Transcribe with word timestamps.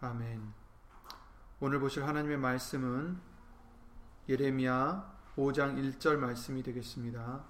아멘. 0.00 0.52
오늘 1.58 1.80
보실 1.80 2.04
하나님의 2.04 2.36
말씀은 2.36 3.20
예레미야 4.28 5.18
5장 5.36 5.76
1절 5.76 6.18
말씀이 6.18 6.62
되겠습니다. 6.62 7.44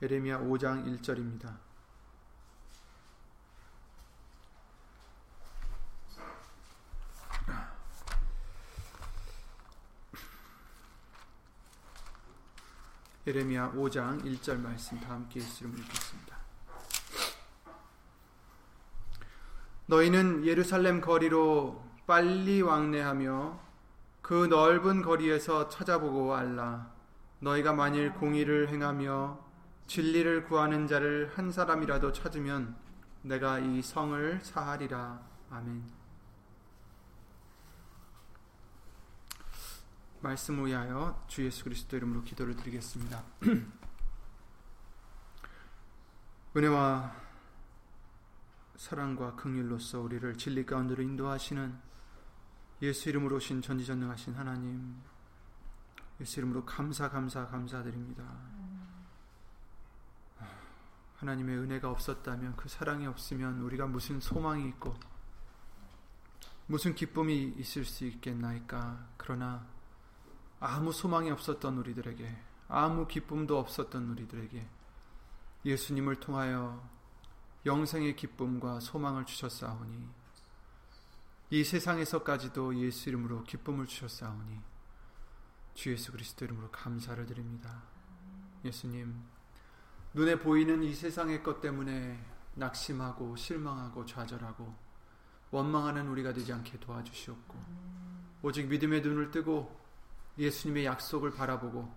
예레미야 0.00 0.38
5장 0.38 0.86
1절입니다. 0.86 1.58
예레미야 13.26 13.72
5장 13.72 14.22
1절 14.22 14.58
말씀 14.60 14.98
다 15.00 15.10
함께 15.10 15.40
읽으면 15.40 15.76
읽겠습니다. 15.80 16.45
너희는 19.86 20.44
예루살렘 20.44 21.00
거리로 21.00 21.82
빨리 22.06 22.60
왕래하며 22.60 23.58
그 24.20 24.46
넓은 24.46 25.02
거리에서 25.02 25.68
찾아보고 25.68 26.34
알라. 26.34 26.90
너희가 27.40 27.72
만일 27.72 28.12
공의를 28.14 28.68
행하며 28.68 29.38
진리를 29.86 30.44
구하는 30.44 30.86
자를 30.88 31.30
한 31.34 31.52
사람이라도 31.52 32.12
찾으면 32.12 32.76
내가 33.22 33.60
이 33.60 33.80
성을 33.82 34.40
사하리라. 34.42 35.20
아멘. 35.50 35.84
말씀 40.20 40.66
위하여 40.66 41.22
주 41.28 41.44
예수 41.44 41.62
그리스도 41.62 41.96
이름으로 41.96 42.24
기도를 42.24 42.56
드리겠습니다. 42.56 43.22
은혜와 46.56 47.25
사랑과 48.76 49.34
긍휼로서 49.36 50.00
우리를 50.00 50.36
진리 50.36 50.66
가운데로 50.66 51.02
인도하시는 51.02 51.78
예수 52.82 53.08
이름으로 53.08 53.36
오신 53.36 53.62
전지전능하신 53.62 54.34
하나님 54.34 54.96
예수 56.20 56.40
이름으로 56.40 56.64
감사 56.64 57.08
감사 57.08 57.46
감사드립니다. 57.46 58.24
하나님의 61.16 61.56
은혜가 61.58 61.90
없었다면 61.90 62.56
그 62.56 62.68
사랑이 62.68 63.06
없으면 63.06 63.60
우리가 63.60 63.86
무슨 63.86 64.20
소망이 64.20 64.68
있고 64.68 64.94
무슨 66.66 66.94
기쁨이 66.94 67.54
있을 67.56 67.84
수 67.84 68.04
있겠나이까 68.04 69.08
그러나 69.16 69.66
아무 70.58 70.92
소망이 70.92 71.30
없었던 71.30 71.78
우리들에게, 71.78 72.36
아무 72.68 73.06
기쁨도 73.06 73.58
없었던 73.58 74.10
우리들에게 74.10 74.66
예수님을 75.64 76.16
통하여 76.16 76.95
영생의 77.66 78.14
기쁨과 78.14 78.78
소망을 78.78 79.26
주셨사오니 79.26 80.08
이 81.50 81.64
세상에서까지도 81.64 82.76
예수 82.78 83.08
이름으로 83.08 83.42
기쁨을 83.42 83.86
주셨사오니 83.86 84.60
주 85.74 85.90
예수 85.90 86.12
그리스도 86.12 86.44
이름으로 86.44 86.70
감사를 86.70 87.26
드립니다. 87.26 87.82
예수님, 88.64 89.20
눈에 90.14 90.38
보이는 90.38 90.80
이 90.84 90.94
세상의 90.94 91.42
것 91.42 91.60
때문에 91.60 92.24
낙심하고 92.54 93.34
실망하고 93.34 94.06
좌절하고 94.06 94.72
원망하는 95.50 96.06
우리가 96.06 96.32
되지 96.32 96.52
않게 96.52 96.78
도와주시옵고 96.78 97.58
오직 98.42 98.68
믿음의 98.68 99.00
눈을 99.02 99.32
뜨고 99.32 99.76
예수님의 100.38 100.84
약속을 100.84 101.32
바라보고 101.32 101.92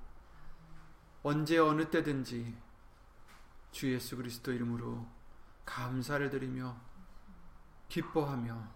언제 1.22 1.60
어느 1.60 1.92
때든지 1.92 2.58
주 3.72 3.94
예수 3.94 4.18
그리스도 4.18 4.52
이름으로 4.52 5.19
감사를 5.70 6.30
드리며 6.32 6.76
기뻐하며 7.90 8.68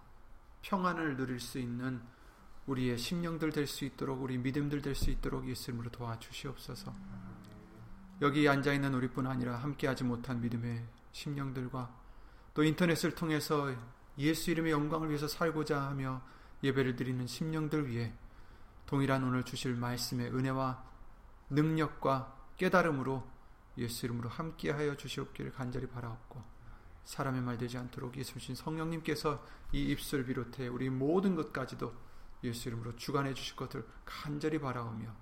평안을 0.61 1.17
누릴 1.17 1.39
수 1.39 1.58
있는 1.58 2.02
우리의 2.67 2.97
심령들 2.97 3.52
될 3.52 3.67
수 3.67 3.83
있도록 3.83 4.22
우리 4.22 4.37
믿음들 4.37 4.81
될 4.81 4.95
수 4.95 5.09
있도록 5.09 5.48
예수님으로 5.48 5.89
도와주시옵소서. 5.89 6.93
여기 8.21 8.48
앉아 8.48 8.71
있는 8.71 8.93
우리뿐 8.93 9.27
아니라 9.27 9.58
함께하지 9.58 10.03
못한 10.03 10.39
믿음의 10.39 10.86
심령들과 11.11 11.93
또 12.53 12.64
인터넷을 12.64 13.15
통해서 13.15 13.76
예수 14.20 14.52
이름의 14.52 14.71
영광을 14.71 15.09
위해서 15.09 15.27
살고자 15.27 15.82
하며 15.82 16.21
예배를 16.64 16.95
드리는 16.95 17.26
심령들 17.26 17.87
위해 17.87 18.14
동일한 18.86 19.23
오늘 19.23 19.43
주실 19.43 19.73
말씀의 19.76 20.27
은혜와 20.27 20.83
능력과 21.49 22.37
깨달음으로 22.58 23.27
예수 23.80 24.05
이름으로 24.05 24.30
함께하여 24.30 24.95
주시옵기를 24.95 25.52
간절히 25.52 25.87
바라옵고 25.87 26.52
사람의 27.05 27.41
말 27.41 27.58
되지 27.58 27.77
않도록 27.77 28.17
예수신 28.17 28.55
성령님께서 28.55 29.43
이 29.71 29.83
입술 29.83 30.25
비롯해 30.25 30.67
우리 30.67 30.89
모든 30.89 31.36
것까지도 31.36 31.93
예수 32.43 32.69
이름으로 32.69 32.95
주관해 32.95 33.33
주실 33.33 33.55
것을 33.55 33.86
간절히 34.05 34.59
바라오며 34.59 35.14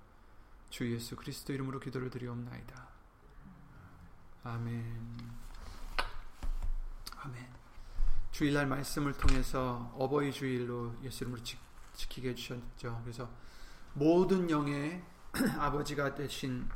주 0.70 0.90
예수 0.92 1.16
그리스도 1.16 1.52
이름으로 1.52 1.80
기도를 1.80 2.10
드리옵나이다. 2.10 2.88
아멘. 4.44 5.42
아멘. 7.18 7.52
주일날 8.32 8.66
말씀을 8.66 9.12
통해서 9.12 9.92
어버이 9.96 10.32
주일로 10.32 10.96
예수 11.02 11.24
이름으로 11.24 11.42
지, 11.42 11.58
지키게 11.94 12.30
해주셨죠. 12.30 13.00
그래서 13.04 13.30
모든 13.94 14.48
영의 14.48 15.04
아버지가 15.58 16.14
되신 16.14 16.68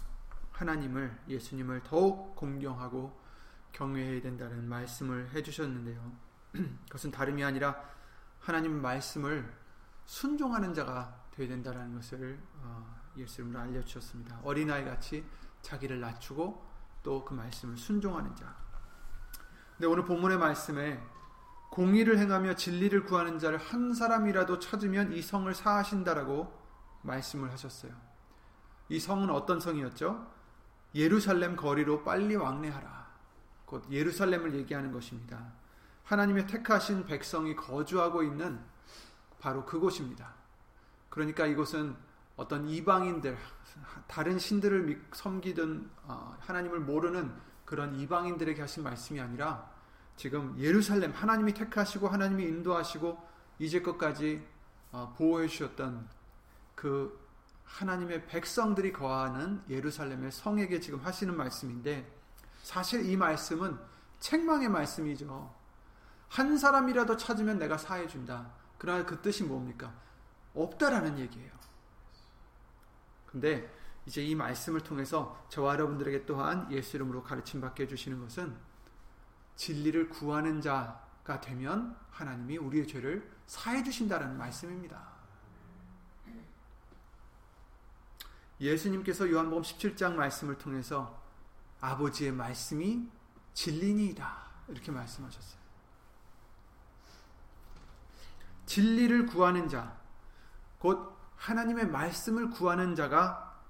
하나님을 0.53 1.19
예수님을 1.29 1.83
더욱 1.83 2.37
공경하고 2.37 3.26
경외해야 3.77 4.23
된다는 4.23 4.67
말씀을 4.69 5.31
해주셨는데요. 5.35 6.13
그것은 6.89 7.11
다름이 7.11 7.45
아니라 7.45 7.77
하나님 8.41 8.81
말씀을 8.81 9.53
순종하는 10.07 10.73
자가 10.73 11.27
되어야 11.33 11.49
된다는 11.49 11.95
것을 11.95 12.41
어, 12.63 12.97
예수님으로 13.17 13.61
알려주셨습니다. 13.61 14.41
어린아이 14.43 14.85
같이 14.85 15.25
자기를 15.61 16.01
낮추고 16.01 16.65
또 17.03 17.25
그 17.25 17.35
말씀을 17.35 17.77
순종하는 17.77 18.35
자. 18.35 18.57
근데 19.77 19.87
오늘 19.87 20.05
본문의 20.05 20.39
말씀에 20.39 21.01
공의를 21.71 22.19
행하며 22.19 22.55
진리를 22.55 23.05
구하는 23.05 23.39
자를 23.39 23.59
한 23.59 23.93
사람이라도 23.93 24.59
찾으면 24.59 25.13
이 25.13 25.21
성을 25.21 25.53
사하신다라고 25.55 26.53
말씀을 27.03 27.53
하셨어요. 27.53 27.93
이 28.89 28.99
성은 28.99 29.31
어떤 29.31 29.61
성이었죠? 29.61 30.33
예루살렘 30.95 31.57
거리로 31.57 32.03
빨리 32.03 32.35
왕래하라. 32.35 33.06
곧 33.67 33.85
예루살렘을 33.91 34.55
얘기하는 34.55 34.93
것입니다. 34.93 35.53
하나님의 36.05 36.47
택하신 36.47 37.05
백성이 37.05 37.55
거주하고 37.55 38.23
있는 38.23 38.59
바로 39.39 39.67
그곳입니다. 39.67 40.35
그러니까 41.11 41.47
이곳은 41.47 41.97
어떤 42.37 42.69
이방인들, 42.69 43.37
다른 44.07 44.39
신들을 44.39 45.07
섬기던 45.13 45.91
어, 46.05 46.37
하나님을 46.41 46.81
모르는 46.81 47.33
그런 47.65 47.95
이방인들에게 47.97 48.61
하신 48.61 48.85
말씀이 48.85 49.21
아니라 49.21 49.71
지금 50.17 50.57
예루살렘 50.59 51.13
하나님이 51.13 51.53
택하시고 51.55 52.09
하나님이 52.09 52.45
인도하시고 52.45 53.19
이제껏까지 53.59 54.47
어, 54.93 55.15
보호해 55.17 55.49
주셨던 55.49 56.09
그 56.75 57.27
하나님의 57.65 58.27
백성들이 58.27 58.93
거하는 58.93 59.63
예루살렘의 59.69 60.31
성에게 60.31 60.81
지금 60.81 61.01
하시는 61.01 61.37
말씀인데 61.37 62.16
사실 62.67 63.09
이 63.09 63.17
말씀은 63.17 63.79
책망의 64.19 64.69
말씀이죠. 64.69 65.55
한 66.29 66.59
사람이라도 66.59 67.17
찾으면 67.17 67.61
내가 67.61 67.79
사해 67.79 68.09
준다. 68.09 68.51
그러나 68.77 69.07
그 69.07 69.23
뜻이 69.23 69.45
뭡니까? 69.45 69.95
없다라는 70.53 71.17
얘기예요. 71.21 71.53
근데 73.25 73.73
이제 74.05 74.21
이 74.21 74.35
말씀을 74.35 74.81
통해서 74.81 75.47
저와 75.49 75.75
여러분들에게 75.75 76.27
또한 76.27 76.69
예수 76.73 76.97
이름으로 76.97 77.23
가르침 77.23 77.61
받게 77.61 77.85
해 77.85 77.87
주시는 77.87 78.21
것은 78.23 78.57
진리를 79.55 80.09
구하는 80.09 80.61
자가 80.61 81.41
되면 81.41 81.97
하나님이 82.11 82.57
우리의 82.57 82.89
죄를 82.89 83.31
사해 83.47 83.85
주신다는 83.85 84.37
말씀입니다. 84.37 85.07
예수님께서 88.61 89.31
요한복음 89.31 89.63
17장 89.63 90.15
말씀을 90.15 90.59
통해서 90.59 91.26
아버지의 91.87 92.33
말씀이 92.33 93.09
진리니이다. 93.55 94.37
이렇게 94.69 94.91
말씀하셨어요. 94.91 95.61
진리를 98.67 99.27
구하는 99.27 99.69
자, 99.69 99.97
곧 100.79 101.17
하나님의 101.37 101.87
말씀을 101.89 102.51
구하는 102.51 102.97
자가 102.97 103.63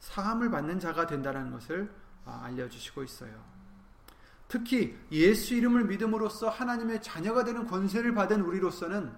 사함을 0.00 0.50
받는 0.50 0.78
자가 0.78 1.06
된다는 1.06 1.50
것을 1.50 1.92
아, 2.26 2.42
알려주시고 2.44 3.02
있어요. 3.04 3.42
특히 4.48 4.98
예수 5.10 5.54
이름을 5.54 5.86
믿음으로써 5.86 6.50
하나님의 6.50 7.02
자녀가 7.02 7.42
되는 7.42 7.66
권세를 7.66 8.14
받은 8.14 8.42
우리로서는 8.42 9.16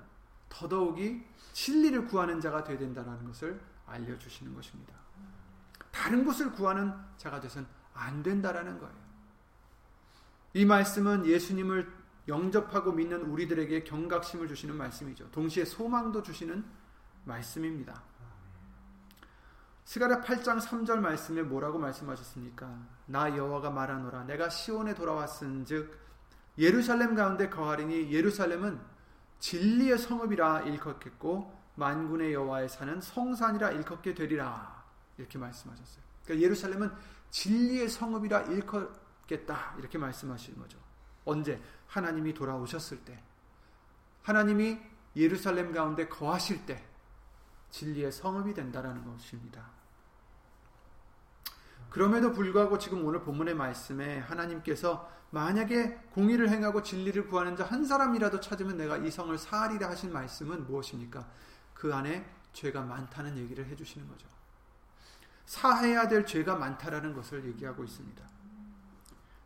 더더욱이 0.49 1.26
진리를 1.52 2.06
구하는 2.06 2.40
자가 2.40 2.62
되어야 2.62 2.79
된다는 2.79 3.25
것을 3.26 3.61
알려주시는 3.87 4.55
것입니다. 4.55 4.94
다른 5.90 6.25
것을 6.25 6.52
구하는 6.52 6.94
자가 7.17 7.40
되선 7.40 7.67
안 7.99 8.23
된다라는 8.23 8.79
거예요. 8.79 8.95
이 10.55 10.65
말씀은 10.65 11.27
예수님을 11.27 11.93
영접하고 12.29 12.93
믿는 12.93 13.23
우리들에게 13.23 13.85
경각심을 13.85 14.49
주시는 14.49 14.77
말씀이죠. 14.77 15.31
동시에 15.31 15.65
소망도 15.65 16.23
주시는 16.23 16.65
말씀입니다. 17.25 18.03
스가랴 19.85 20.21
8장 20.21 20.61
3절 20.61 20.99
말씀에 20.99 21.43
뭐라고 21.43 21.79
말씀하셨습니까? 21.79 22.79
나 23.06 23.35
여호와가 23.35 23.71
말하노라 23.71 24.25
내가 24.25 24.50
시온에 24.50 24.95
돌아왔은즉 24.95 25.99
예루살렘 26.59 27.15
가운데 27.15 27.49
거하리니 27.49 28.12
예루살렘은 28.12 28.79
진리의 29.39 29.97
성읍이라 29.99 30.62
일컫겠고 30.62 31.59
만군의 31.77 32.35
여호와의 32.35 32.69
산은 32.69 33.00
성산이라 33.00 33.71
일컫게 33.71 34.15
되리라 34.15 34.85
이렇게 35.17 35.39
말씀하셨어요. 35.39 36.03
그러니까 36.25 36.45
예루살렘은 36.45 36.91
진리의 37.30 37.88
성읍이라 37.88 38.42
일컫겠다 38.42 39.75
이렇게 39.78 39.98
말씀하시는 39.98 40.58
거죠. 40.58 40.78
언제 41.25 41.60
하나님이 41.86 42.34
돌아오셨을 42.34 43.04
때 43.04 43.22
하나님이 44.22 44.78
예루살렘 45.16 45.72
가운데 45.72 46.08
거하실 46.08 46.66
때 46.66 46.84
진리의 47.70 48.12
성읍이 48.12 48.54
된다라는 48.54 49.04
것입니다. 49.04 49.70
그럼에도 51.90 52.32
불구하고 52.32 52.78
지금 52.78 53.04
오늘 53.04 53.20
본문의 53.22 53.54
말씀에 53.54 54.19
하나님께서 54.19 55.10
만약에 55.30 55.94
공의를 56.12 56.48
행하고 56.48 56.82
진리를 56.82 57.28
구하는 57.28 57.56
자 57.56 57.64
한 57.64 57.84
사람이라도 57.84 58.40
찾으면 58.40 58.76
내가 58.78 58.96
이 58.98 59.10
성을 59.10 59.36
사하리라 59.36 59.90
하신 59.90 60.12
말씀은 60.12 60.66
무엇입니까? 60.66 61.28
그 61.75 61.94
안에 61.94 62.28
죄가 62.52 62.82
많다는 62.82 63.36
얘기를 63.36 63.66
해주시는 63.66 64.08
거죠. 64.08 64.26
사해야 65.49 66.09
될 66.09 66.27
죄가 66.27 66.56
많다라는 66.56 67.15
것을 67.15 67.47
얘기하고 67.47 67.83
있습니다. 67.83 68.23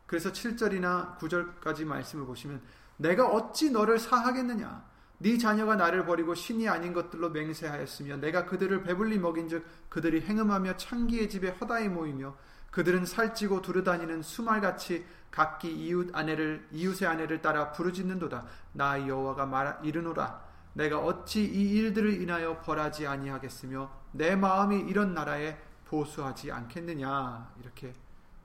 그래서 0.05 0.33
7절이나 0.33 1.17
9절까지 1.17 1.85
말씀을 1.85 2.25
보시면 2.25 2.61
내가 2.97 3.25
어찌 3.27 3.71
너를 3.71 3.97
사하겠느냐? 3.97 4.83
네 5.19 5.37
자녀가 5.37 5.77
나를 5.77 6.05
버리고 6.05 6.35
신이 6.35 6.67
아닌 6.67 6.91
것들로 6.91 7.29
맹세하였으며 7.29 8.17
내가 8.17 8.45
그들을 8.45 8.83
배불리 8.83 9.17
먹인즉 9.17 9.65
그들이 9.87 10.21
행음하며 10.21 10.75
창기의 10.75 11.29
집에 11.29 11.51
허다히 11.51 11.87
모이며 11.87 12.35
그들은 12.69 13.05
살찌고 13.05 13.61
두루다니는 13.61 14.23
수말같이 14.23 15.05
각기 15.31 15.71
이웃 15.71 16.13
아내를 16.13 16.67
이웃의 16.71 17.07
아내를 17.07 17.41
따라 17.41 17.71
부르짖는도다. 17.71 18.45
나 18.73 19.07
여호와가 19.07 19.45
말 19.45 19.79
이르노라. 19.83 20.43
내가 20.73 20.99
어찌 20.99 21.45
이 21.45 21.71
일들을 21.77 22.21
인하여 22.21 22.59
벌하지 22.59 23.07
아니하겠으며 23.07 23.89
내 24.11 24.35
마음이 24.35 24.81
이런 24.81 25.13
나라에 25.13 25.57
보수하지 25.85 26.51
않겠느냐 26.51 27.53
이렇게 27.59 27.93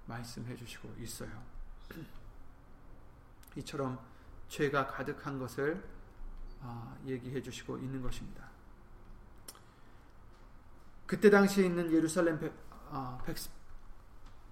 말씀해 0.06 0.56
주시고 0.56 0.94
있어요. 1.00 1.30
이처럼 3.56 3.98
죄가 4.48 4.86
가득한 4.86 5.38
것을 5.38 5.82
아, 6.60 6.96
얘기해 7.06 7.42
주시고 7.42 7.78
있는 7.78 8.02
것입니다. 8.02 8.48
그때 11.06 11.30
당시에 11.30 11.66
있는 11.66 11.92
예루살렘 11.92 12.38
백, 12.38 12.52
아, 12.90 13.18
백, 13.24 13.36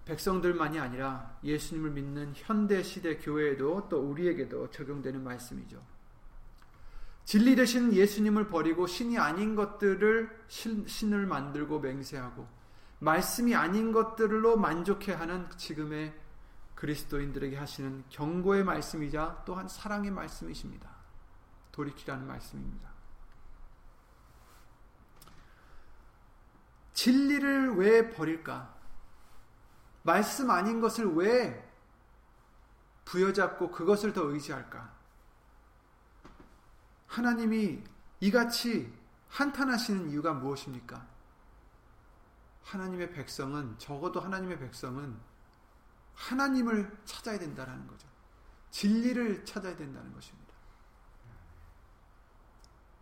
백성들만이 0.04 0.78
아니라 0.78 1.36
예수님을 1.42 1.90
믿는 1.90 2.32
현대 2.36 2.82
시대 2.82 3.16
교회에도 3.16 3.88
또 3.88 4.00
우리에게도 4.00 4.70
적용되는 4.70 5.22
말씀이죠. 5.22 5.82
진리 7.24 7.56
대신 7.56 7.92
예수님을 7.92 8.48
버리고 8.48 8.86
신이 8.86 9.18
아닌 9.18 9.56
것들을 9.56 10.44
신, 10.46 10.86
신을 10.86 11.26
만들고 11.26 11.80
맹세하고 11.80 12.46
말씀이 12.98 13.54
아닌 13.54 13.92
것들로 13.92 14.56
만족해 14.56 15.12
하는 15.12 15.48
지금의 15.56 16.14
그리스도인들에게 16.74 17.56
하시는 17.56 18.04
경고의 18.10 18.64
말씀이자 18.64 19.42
또한 19.44 19.68
사랑의 19.68 20.10
말씀이십니다. 20.10 20.88
돌이키라는 21.72 22.26
말씀입니다. 22.26 22.90
진리를 26.92 27.76
왜 27.76 28.10
버릴까? 28.10 28.74
말씀 30.02 30.50
아닌 30.50 30.80
것을 30.80 31.14
왜 31.14 31.62
부여잡고 33.04 33.70
그것을 33.70 34.12
더 34.12 34.22
의지할까? 34.22 34.94
하나님이 37.06 37.82
이같이 38.20 38.92
한탄하시는 39.28 40.10
이유가 40.10 40.32
무엇입니까? 40.32 41.15
하나님의 42.66 43.12
백성은 43.12 43.78
적어도 43.78 44.20
하나님의 44.20 44.58
백성은 44.58 45.16
하나님을 46.14 47.00
찾아야 47.04 47.38
된다는 47.38 47.86
거죠. 47.86 48.08
진리를 48.70 49.44
찾아야 49.44 49.76
된다는 49.76 50.12
것입니다. 50.12 50.52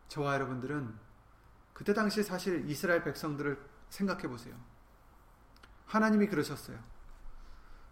저와 0.08 0.34
여러분들은 0.34 0.94
그때 1.72 1.94
당시 1.94 2.22
사실 2.22 2.68
이스라엘 2.68 3.02
백성들을 3.02 3.58
생각해 3.88 4.28
보세요. 4.28 4.54
하나님이 5.86 6.26
그러셨어요. 6.26 6.78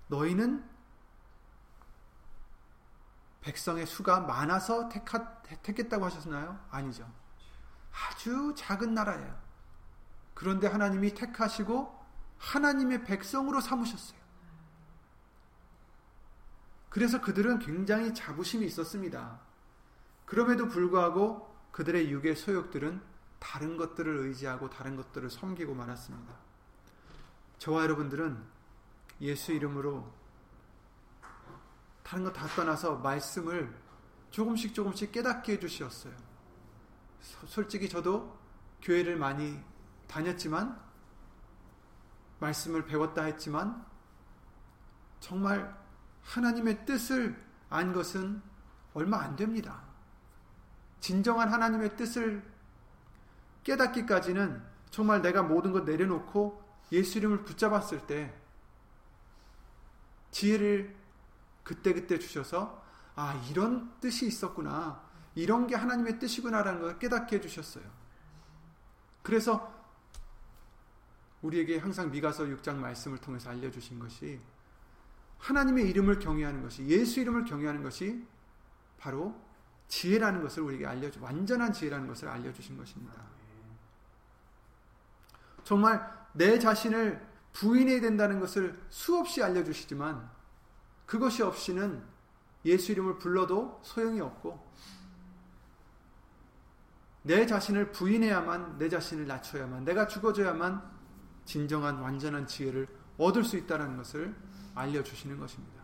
너희는 0.08 0.68
백성의 3.40 3.86
수가 3.86 4.20
많아서 4.20 4.88
택하, 4.88 5.42
택했다고 5.42 6.04
하셨나요? 6.04 6.64
아니죠. 6.70 7.10
아주 7.90 8.54
작은 8.56 8.94
나라예요. 8.94 9.51
그런데 10.34 10.66
하나님이 10.66 11.14
택하시고 11.14 12.00
하나님의 12.38 13.04
백성으로 13.04 13.60
삼으셨어요. 13.60 14.20
그래서 16.88 17.20
그들은 17.20 17.58
굉장히 17.60 18.12
자부심이 18.12 18.66
있었습니다. 18.66 19.40
그럼에도 20.26 20.68
불구하고 20.68 21.54
그들의 21.72 22.10
육의 22.10 22.36
소욕들은 22.36 23.00
다른 23.38 23.76
것들을 23.76 24.18
의지하고 24.18 24.68
다른 24.68 24.96
것들을 24.96 25.30
섬기고 25.30 25.74
말았습니다. 25.74 26.34
저와 27.58 27.84
여러분들은 27.84 28.42
예수 29.20 29.52
이름으로 29.52 30.12
다른 32.02 32.24
거다 32.24 32.46
떠나서 32.48 32.96
말씀을 32.96 33.74
조금씩 34.30 34.74
조금씩 34.74 35.12
깨닫게 35.12 35.52
해주셨어요. 35.54 36.12
솔직히 37.46 37.88
저도 37.88 38.38
교회를 38.82 39.16
많이 39.16 39.58
다녔지만, 40.12 40.78
말씀을 42.38 42.84
배웠다 42.84 43.22
했지만, 43.22 43.82
정말 45.20 45.74
하나님의 46.22 46.84
뜻을 46.84 47.42
안 47.70 47.94
것은 47.94 48.42
얼마 48.92 49.22
안 49.22 49.36
됩니다. 49.36 49.82
진정한 51.00 51.48
하나님의 51.48 51.96
뜻을 51.96 52.42
깨닫기까지는 53.64 54.62
정말 54.90 55.22
내가 55.22 55.42
모든 55.42 55.72
것 55.72 55.84
내려놓고 55.84 56.62
예수 56.92 57.18
이름을 57.18 57.44
붙잡았을 57.44 58.06
때 58.06 58.34
지혜를 60.30 60.94
그때그때 61.64 62.18
주셔서 62.18 62.82
아, 63.14 63.34
이런 63.50 63.98
뜻이 64.00 64.26
있었구나. 64.26 65.02
이런 65.34 65.66
게 65.66 65.74
하나님의 65.74 66.18
뜻이구나라는 66.18 66.80
걸 66.80 66.98
깨닫게 66.98 67.36
해주셨어요. 67.36 67.84
그래서 69.22 69.81
우리에게 71.42 71.78
항상 71.78 72.10
미가서 72.10 72.44
6장 72.44 72.76
말씀을 72.76 73.18
통해서 73.18 73.50
알려주신 73.50 73.98
것이 73.98 74.40
하나님의 75.38 75.90
이름을 75.90 76.20
경외하는 76.20 76.62
것이 76.62 76.86
예수 76.86 77.20
이름을 77.20 77.44
경외하는 77.44 77.82
것이 77.82 78.24
바로 78.96 79.34
지혜라는 79.88 80.40
것을 80.42 80.62
우리에게 80.62 80.86
알려주 80.86 81.22
완전한 81.22 81.72
지혜라는 81.72 82.06
것을 82.06 82.28
알려주신 82.28 82.78
것입니다. 82.78 83.20
정말 85.64 86.08
내 86.32 86.58
자신을 86.58 87.26
부인해야 87.52 88.00
된다는 88.00 88.40
것을 88.40 88.80
수없이 88.88 89.42
알려주시지만 89.42 90.30
그것이 91.04 91.42
없이는 91.42 92.02
예수 92.64 92.92
이름을 92.92 93.18
불러도 93.18 93.80
소용이 93.82 94.20
없고 94.20 94.64
내 97.22 97.46
자신을 97.46 97.92
부인해야만 97.92 98.78
내 98.78 98.88
자신을 98.88 99.26
낮춰야만 99.26 99.84
내가 99.84 100.06
죽어져야만 100.06 100.91
진정한 101.44 101.96
완전한 101.96 102.46
지혜를 102.46 102.86
얻을 103.18 103.44
수 103.44 103.56
있다는 103.56 103.96
것을 103.96 104.34
알려주시는 104.74 105.38
것입니다. 105.38 105.82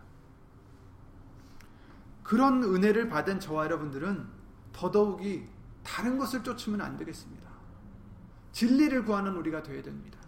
그런 2.23 2.63
은혜를 2.63 3.09
받은 3.09 3.41
저와 3.41 3.65
여러분들은 3.65 4.27
더더욱이 4.73 5.49
다른 5.83 6.19
것을 6.19 6.43
쫓으면 6.43 6.81
안 6.81 6.97
되겠습니다. 6.97 7.49
진리를 8.53 9.05
구하는 9.05 9.37
우리가 9.37 9.63
되어야 9.63 9.83
됩니다. 9.83 10.19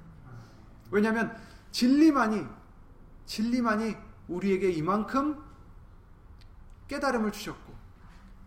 왜냐하면 0.91 1.37
진리만이 1.71 2.47
진리만이 3.27 3.97
우리에게 4.29 4.71
이만큼 4.71 5.43
깨달음을 6.89 7.33
주셨고 7.33 7.75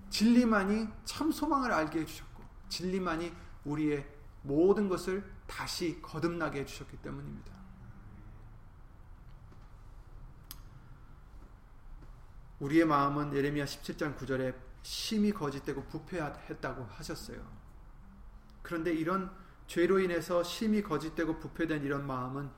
진리만이 0.09 0.87
참 1.05 1.31
소망을 1.31 1.71
알게 1.71 2.01
해주셨고 2.01 2.43
진리만이 2.69 3.31
우리의 3.65 4.05
모든 4.41 4.89
것을 4.89 5.23
다시 5.47 6.01
거듭나게 6.01 6.61
해주셨기 6.61 6.97
때문입니다. 6.97 7.53
우리의 12.59 12.85
마음은 12.85 13.35
예레미야 13.35 13.65
17장 13.65 14.17
9절에 14.17 14.55
심히 14.83 15.31
거짓되고 15.31 15.83
부패했다고 15.85 16.85
하셨어요. 16.85 17.41
그런데 18.61 18.93
이런 18.93 19.31
죄로 19.67 19.99
인해서 19.99 20.43
심히 20.43 20.81
거짓되고 20.81 21.39
부패된 21.39 21.83
이런 21.83 22.05
마음은 22.07 22.49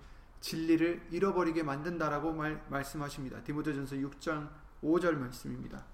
진리를 0.42 1.08
잃어버리게 1.12 1.64
만든다라고 1.64 2.34
말, 2.34 2.64
말씀하십니다. 2.70 3.44
디모데전서 3.44 3.96
6장 3.96 4.50
5절 4.84 5.16
말씀입니다. 5.16 5.86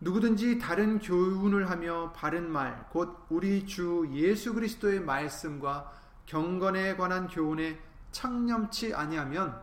누구든지 0.00 0.58
다른 0.58 1.00
교훈을 1.00 1.70
하며 1.70 2.12
바른 2.12 2.50
말, 2.50 2.88
곧 2.90 3.26
우리 3.30 3.66
주 3.66 4.08
예수 4.12 4.54
그리스도의 4.54 5.00
말씀과 5.00 5.92
경건에 6.26 6.96
관한 6.96 7.26
교훈에 7.26 7.80
창념치 8.12 8.94
아니하면 8.94 9.60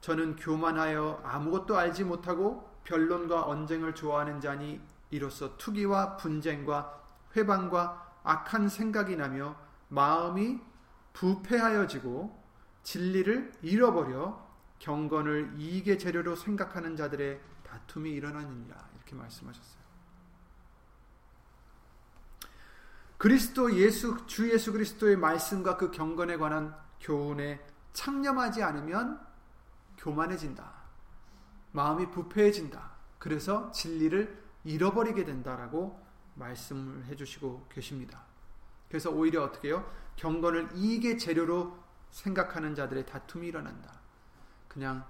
저는 0.00 0.36
교만하여 0.36 1.22
아무것도 1.24 1.76
알지 1.76 2.04
못하고 2.04 2.68
변론과 2.84 3.42
언쟁을 3.42 3.94
좋아하는 3.94 4.40
자니 4.40 4.80
이로써 5.10 5.56
투기와 5.56 6.16
분쟁과 6.16 7.00
회방과 7.36 8.12
악한 8.24 8.68
생각이 8.68 9.16
나며 9.16 9.56
마음이 9.88 10.58
부패하여지고 11.12 12.42
진리를 12.82 13.52
잃어버려 13.62 14.46
경건을 14.78 15.54
이익의 15.58 15.98
재료로 15.98 16.36
생각하는 16.36 16.96
자들의 16.96 17.40
다툼이 17.68 18.10
일어나느니라 18.10 18.88
이렇게 18.96 19.14
말씀하셨어요. 19.14 19.78
그리스도 23.18 23.74
예수 23.76 24.26
주 24.26 24.50
예수 24.50 24.72
그리스도의 24.72 25.16
말씀과 25.16 25.76
그 25.76 25.90
경건에 25.90 26.36
관한 26.36 26.76
교훈에 27.00 27.64
창념하지 27.92 28.62
않으면 28.62 29.20
교만해진다. 29.96 30.72
마음이 31.72 32.10
부패해진다. 32.10 32.92
그래서 33.18 33.72
진리를 33.72 34.40
잃어버리게 34.64 35.24
된다라고 35.24 36.00
말씀을 36.34 37.06
해주시고 37.06 37.66
계십니다. 37.68 38.22
그래서 38.88 39.10
오히려 39.10 39.42
어떻게 39.42 39.68
해요? 39.68 39.90
경건을 40.16 40.70
이익의 40.74 41.18
재료로 41.18 41.76
생각하는 42.10 42.74
자들의 42.74 43.04
다툼이 43.06 43.48
일어난다. 43.48 43.98
그냥 44.68 45.04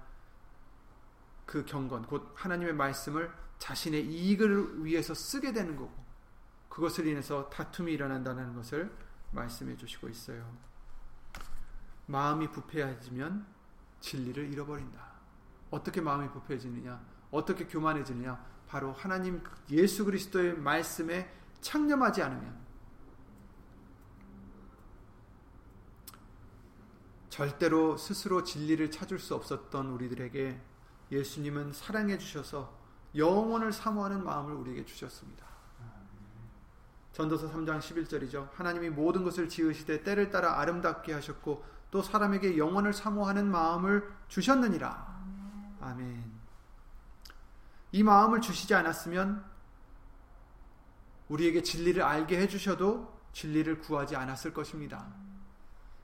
그 1.49 1.65
경건, 1.65 2.05
곧 2.05 2.31
하나님의 2.35 2.75
말씀을 2.75 3.33
자신의 3.57 4.05
이익을 4.05 4.85
위해서 4.85 5.15
쓰게 5.15 5.51
되는 5.51 5.75
거고, 5.75 5.91
그것을 6.69 7.07
인해서 7.07 7.49
다툼이 7.49 7.91
일어난다는 7.91 8.53
것을 8.53 8.95
말씀해 9.31 9.75
주시고 9.75 10.09
있어요. 10.09 10.55
마음이 12.05 12.51
부패해지면 12.51 13.47
진리를 13.99 14.53
잃어버린다. 14.53 15.11
어떻게 15.71 16.01
마음이 16.01 16.29
부패해지느냐? 16.29 17.03
어떻게 17.31 17.65
교만해지느냐? 17.65 18.45
바로 18.67 18.93
하나님 18.93 19.41
예수 19.71 20.05
그리스도의 20.05 20.55
말씀에 20.55 21.33
창념하지 21.61 22.21
않으면 22.21 22.59
절대로 27.31 27.97
스스로 27.97 28.43
진리를 28.43 28.91
찾을 28.91 29.17
수 29.17 29.33
없었던 29.33 29.87
우리들에게 29.87 30.68
예수님은 31.11 31.73
사랑해 31.73 32.17
주셔서 32.17 32.77
영원을 33.15 33.71
사모하는 33.71 34.23
마음을 34.23 34.53
우리에게 34.53 34.85
주셨습니다. 34.85 35.45
전도서 37.13 37.51
3장 37.51 37.79
11절이죠. 37.79 38.49
하나님이 38.53 38.89
모든 38.89 39.23
것을 39.23 39.49
지으시되 39.49 40.03
때를 40.03 40.29
따라 40.29 40.59
아름답게 40.59 41.13
하셨고 41.13 41.65
또 41.91 42.01
사람에게 42.01 42.57
영원을 42.57 42.93
사모하는 42.93 43.49
마음을 43.49 44.09
주셨느니라. 44.27 45.19
아멘. 45.81 46.31
이 47.91 48.03
마음을 48.03 48.41
주시지 48.41 48.73
않았으면 48.75 49.43
우리에게 51.29 51.63
진리를 51.63 52.01
알게 52.01 52.39
해주셔도 52.39 53.19
진리를 53.33 53.79
구하지 53.79 54.15
않았을 54.15 54.53
것입니다. 54.53 55.07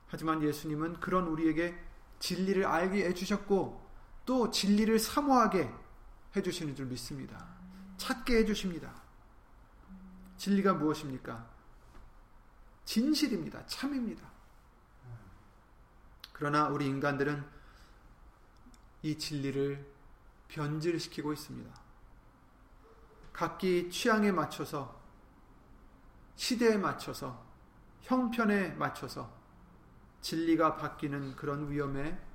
하지만 0.08 0.42
예수님은 0.42 1.00
그런 1.00 1.26
우리에게 1.28 1.78
진리를 2.18 2.64
알게 2.64 3.06
해주셨고 3.06 3.85
또 4.26 4.50
진리를 4.50 4.98
사모하게 4.98 5.72
해주시는 6.34 6.74
줄 6.74 6.86
믿습니다. 6.86 7.46
찾게 7.96 8.38
해주십니다. 8.38 8.92
진리가 10.36 10.74
무엇입니까? 10.74 11.48
진실입니다. 12.84 13.64
참입니다. 13.66 14.30
그러나 16.32 16.68
우리 16.68 16.86
인간들은 16.86 17.42
이 19.02 19.16
진리를 19.16 19.94
변질시키고 20.48 21.32
있습니다. 21.32 21.74
각기 23.32 23.90
취향에 23.90 24.32
맞춰서 24.32 25.00
시대에 26.34 26.76
맞춰서 26.76 27.44
형편에 28.02 28.70
맞춰서 28.70 29.32
진리가 30.20 30.76
바뀌는 30.76 31.36
그런 31.36 31.70
위험에 31.70 32.25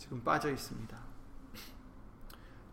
지금 0.00 0.24
빠져 0.24 0.50
있습니다. 0.50 0.98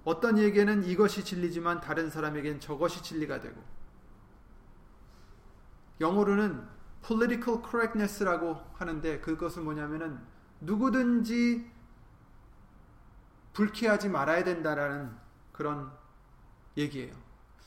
어떤 0.05 0.38
이에게는 0.38 0.86
이것이 0.86 1.25
진리지만 1.25 1.81
다른 1.81 2.10
사람에겐 2.10 2.62
저것이 2.62 3.03
진리가 3.03 3.41
되고 3.41 3.62
영어로는 6.00 6.65
political 7.05 7.62
correctness라고 7.62 8.55
하는데 8.75 9.19
그것은 9.19 9.65
뭐냐면은 9.65 10.19
누구든지 10.62 11.69
불쾌하지 13.51 14.07
말아야 14.07 14.46
된다라는 14.46 15.13
그런 15.51 15.91
얘기예요. 16.77 17.13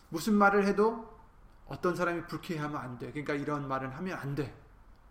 무슨 0.09 0.35
말을 0.35 0.67
해도 0.67 1.21
어떤 1.67 1.95
사람이 1.95 2.27
불쾌하면 2.29 2.81
안 2.81 2.99
돼. 2.99 3.11
그러니까 3.11 3.35
이런 3.35 3.69
말을 3.69 3.95
하면 3.95 4.19
안 4.19 4.35
돼. 4.35 4.57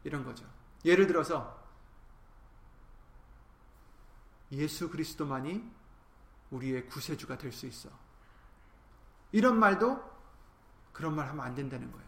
이런 0.04 0.26
거죠. 0.26 0.44
예를 0.86 1.06
들어서 1.06 1.59
예수 4.52 4.90
그리스도만이 4.90 5.70
우리의 6.52 6.88
구세주가 6.88 7.38
될 7.38 7.52
수 7.52 7.66
있어. 7.68 7.90
이런 9.32 9.60
말도 9.60 10.04
그런 10.92 11.16
말 11.16 11.28
하면 11.30 11.46
안 11.46 11.54
된다는 11.54 11.92
거예요. 11.92 12.08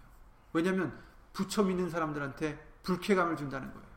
왜냐하면 0.53 1.01
부처 1.33 1.63
믿는 1.63 1.89
사람들한테 1.89 2.79
불쾌감을 2.83 3.37
준다는 3.37 3.71
거예요. 3.71 3.87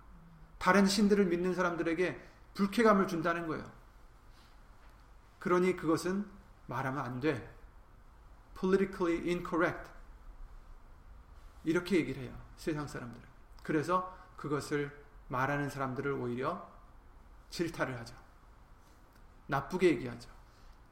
다른 0.58 0.86
신들을 0.86 1.24
믿는 1.26 1.54
사람들에게 1.54 2.30
불쾌감을 2.54 3.08
준다는 3.08 3.46
거예요. 3.46 3.70
그러니 5.38 5.76
그것은 5.76 6.26
말하면 6.66 7.04
안 7.04 7.20
돼. 7.20 7.54
politically 8.58 9.28
incorrect. 9.28 9.90
이렇게 11.64 11.96
얘기를 11.96 12.22
해요. 12.22 12.38
세상 12.56 12.86
사람들은. 12.86 13.26
그래서 13.62 14.16
그것을 14.36 15.04
말하는 15.28 15.70
사람들을 15.70 16.12
오히려 16.12 16.70
질타를 17.50 17.98
하죠. 18.00 18.23
나쁘게 19.46 19.88
얘기하죠. 19.90 20.30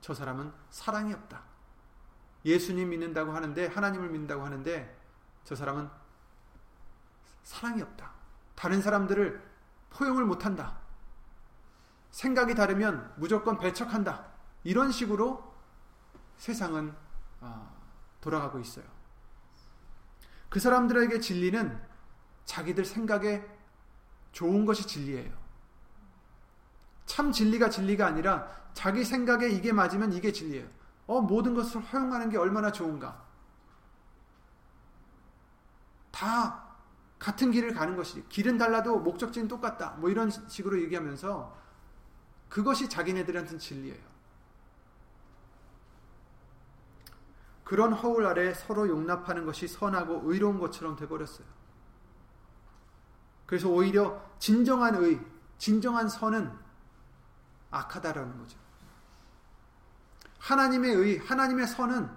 저 0.00 0.14
사람은 0.14 0.52
사랑이 0.71 1.12
없다. 1.12 1.42
예수님 2.44 2.90
믿는다고 2.90 3.32
하는데, 3.32 3.66
하나님을 3.66 4.09
믿는다고 4.11 4.44
하는데, 4.44 4.99
저 5.44 5.54
사람은 5.54 5.88
사랑이 7.44 7.82
없다. 7.82 8.12
다른 8.54 8.80
사람들을 8.82 9.42
포용을 9.90 10.25
못한다. 10.25 10.78
생각이 12.11 12.54
다르면 12.54 13.14
무조건 13.16 13.59
배척한다. 13.59 14.26
이런 14.64 14.92
식으로 14.92 15.52
세상은 16.37 16.94
아, 17.40 17.71
돌아가고 18.21 18.61
있어요. 18.61 18.85
그 20.49 20.61
사람들에게 20.61 21.18
진리는 21.21 21.80
자기들 22.44 22.85
생각에 22.85 23.44
좋은 24.32 24.64
것이 24.64 24.87
진리예요. 24.87 25.41
참 27.06 27.32
진리가 27.32 27.71
진리가 27.71 28.06
아니라 28.06 28.47
자기 28.75 29.04
생각에 29.04 29.49
이게 29.49 29.73
맞으면 29.73 30.12
이게 30.12 30.32
진리예요. 30.32 30.66
어, 31.06 31.21
모든 31.21 31.54
것을 31.54 31.80
허용하는 31.80 32.30
게 32.30 32.38
얼마나 32.38 32.73
좋은가. 32.73 33.23
다 36.11 36.62
같은 37.18 37.50
길을 37.50 37.75
가는 37.75 37.97
것이 37.97 38.26
길은 38.28 38.59
달라도 38.59 38.99
목적지는 38.99 39.49
똑같다. 39.49 39.90
뭐 39.99 40.11
이런 40.11 40.30
식으로 40.30 40.80
얘기하면서 40.82 41.56
그것이 42.49 42.88
자기네들한테는 42.88 43.59
진리예요. 43.59 44.12
그런 47.64 47.92
허울 47.92 48.26
아래 48.26 48.52
서로 48.52 48.88
용납하는 48.88 49.47
것이 49.47 49.66
선하고 49.66 50.23
의로운 50.25 50.59
것처럼 50.59 50.97
돼버렸어요. 50.97 51.47
그래서 53.47 53.68
오히려 53.68 54.23
진정한 54.38 54.94
의, 54.97 55.21
진정한 55.59 56.09
선은 56.09 56.62
악하다라는 57.73 58.38
거죠. 58.38 58.59
하나님의 60.38 60.95
의, 60.95 61.19
하나님의 61.19 61.67
선은 61.67 62.11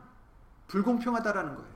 불공평하다라는 0.68 1.56
거예요. 1.56 1.76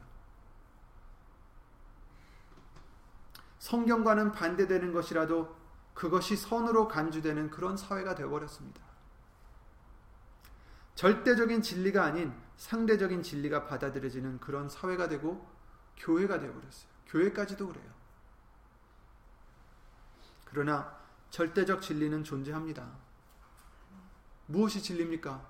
성경과는 3.59 4.31
반대되는 4.31 4.93
것이라도 4.93 5.57
그것이 5.93 6.35
선으로 6.35 6.87
간주되는 6.87 7.49
그런 7.49 7.75
사회가 7.75 8.15
되어버렸습니다. 8.15 8.81
절대적인 10.95 11.61
진리가 11.61 12.03
아닌 12.03 12.33
상대적인 12.57 13.23
진리가 13.23 13.65
받아들여지는 13.65 14.39
그런 14.39 14.69
사회가 14.69 15.07
되고 15.07 15.47
교회가 15.97 16.39
되어버렸어요. 16.39 16.89
교회까지도 17.07 17.67
그래요. 17.67 17.89
그러나 20.45 20.97
절대적 21.29 21.81
진리는 21.81 22.23
존재합니다. 22.23 22.89
무엇이 24.49 24.81
진리입니까? 24.81 25.47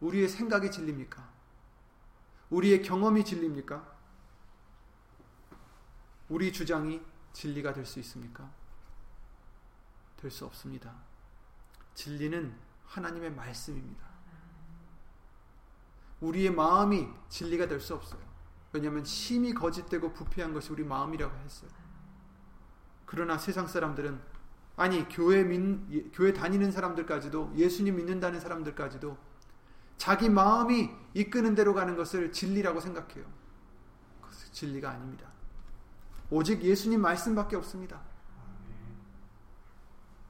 우리의 0.00 0.28
생각이 0.28 0.70
진리입니까? 0.70 1.28
우리의 2.48 2.82
경험이 2.82 3.22
진리입니까? 3.24 3.96
우리 6.30 6.52
주장이 6.52 7.02
진리가 7.32 7.74
될 7.74 7.84
수 7.84 7.98
있습니까? 8.00 8.50
될 10.16 10.30
수 10.30 10.46
없습니다. 10.46 10.94
진리는 11.94 12.56
하나님의 12.86 13.32
말씀입니다. 13.32 14.06
우리의 16.20 16.50
마음이 16.50 17.08
진리가 17.28 17.68
될 17.68 17.78
수 17.80 17.94
없어요. 17.94 18.24
왜냐하면 18.72 19.04
심히 19.04 19.52
거짓되고 19.52 20.14
부패한 20.14 20.54
것이 20.54 20.72
우리 20.72 20.82
마음이라고 20.82 21.36
했어요. 21.40 21.70
그러나 23.04 23.36
세상 23.36 23.66
사람들은 23.66 24.35
아니 24.76 25.08
교회 25.08 25.42
민, 25.42 26.10
교회 26.12 26.32
다니는 26.32 26.70
사람들까지도 26.70 27.54
예수님 27.56 27.96
믿는다는 27.96 28.40
사람들까지도 28.40 29.16
자기 29.96 30.28
마음이 30.28 30.90
이끄는 31.14 31.54
대로 31.54 31.72
가는 31.72 31.96
것을 31.96 32.30
진리라고 32.30 32.80
생각해요. 32.80 33.24
그것은 34.20 34.52
진리가 34.52 34.90
아닙니다. 34.90 35.26
오직 36.30 36.62
예수님 36.62 37.00
말씀밖에 37.00 37.56
없습니다. 37.56 38.02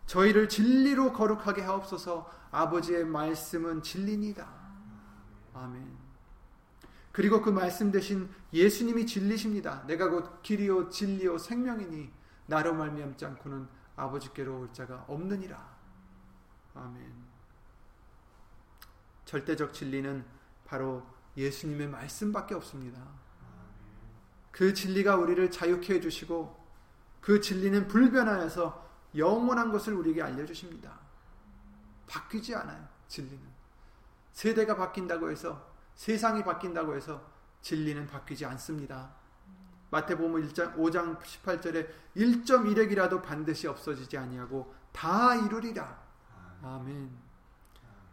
저희를 0.06 0.48
진리로 0.48 1.12
거룩하게 1.12 1.62
하옵소서 1.62 2.30
아버지의 2.52 3.04
말씀은 3.04 3.82
진리니다. 3.82 4.48
아멘. 5.52 6.06
그리고 7.10 7.42
그 7.42 7.50
말씀 7.50 7.90
대신 7.90 8.28
예수님이 8.52 9.06
진리십니다. 9.06 9.84
내가 9.86 10.08
곧 10.10 10.42
길이요 10.42 10.90
진리요 10.90 11.38
생명이니 11.38 12.12
나로 12.46 12.74
말미암지 12.74 13.24
않고는 13.24 13.66
아버지께로 13.96 14.60
올 14.60 14.72
자가 14.72 15.04
없느니라. 15.08 15.76
아멘. 16.74 17.26
절대적 19.24 19.72
진리는 19.72 20.24
바로 20.64 21.04
예수님의 21.36 21.88
말씀밖에 21.88 22.54
없습니다. 22.54 23.02
그 24.52 24.72
진리가 24.72 25.16
우리를 25.16 25.50
자유케 25.50 25.94
해주시고 25.94 26.64
그 27.20 27.40
진리는 27.40 27.88
불변하여서 27.88 28.86
영원한 29.16 29.72
것을 29.72 29.94
우리에게 29.94 30.22
알려주십니다. 30.22 30.98
바뀌지 32.06 32.54
않아요. 32.54 32.86
진리는. 33.08 33.44
세대가 34.32 34.76
바뀐다고 34.76 35.30
해서 35.30 35.74
세상이 35.94 36.44
바뀐다고 36.44 36.94
해서 36.94 37.22
진리는 37.62 38.06
바뀌지 38.06 38.44
않습니다. 38.46 39.15
마태복음 39.96 40.34
1장 40.42 40.76
5장 40.76 41.18
18절에 41.20 41.88
1.1핵이라도 42.16 43.22
반드시 43.22 43.66
없어지지 43.66 44.18
아니하고 44.18 44.74
다 44.92 45.34
이루리라. 45.34 45.98
아멘. 46.62 47.10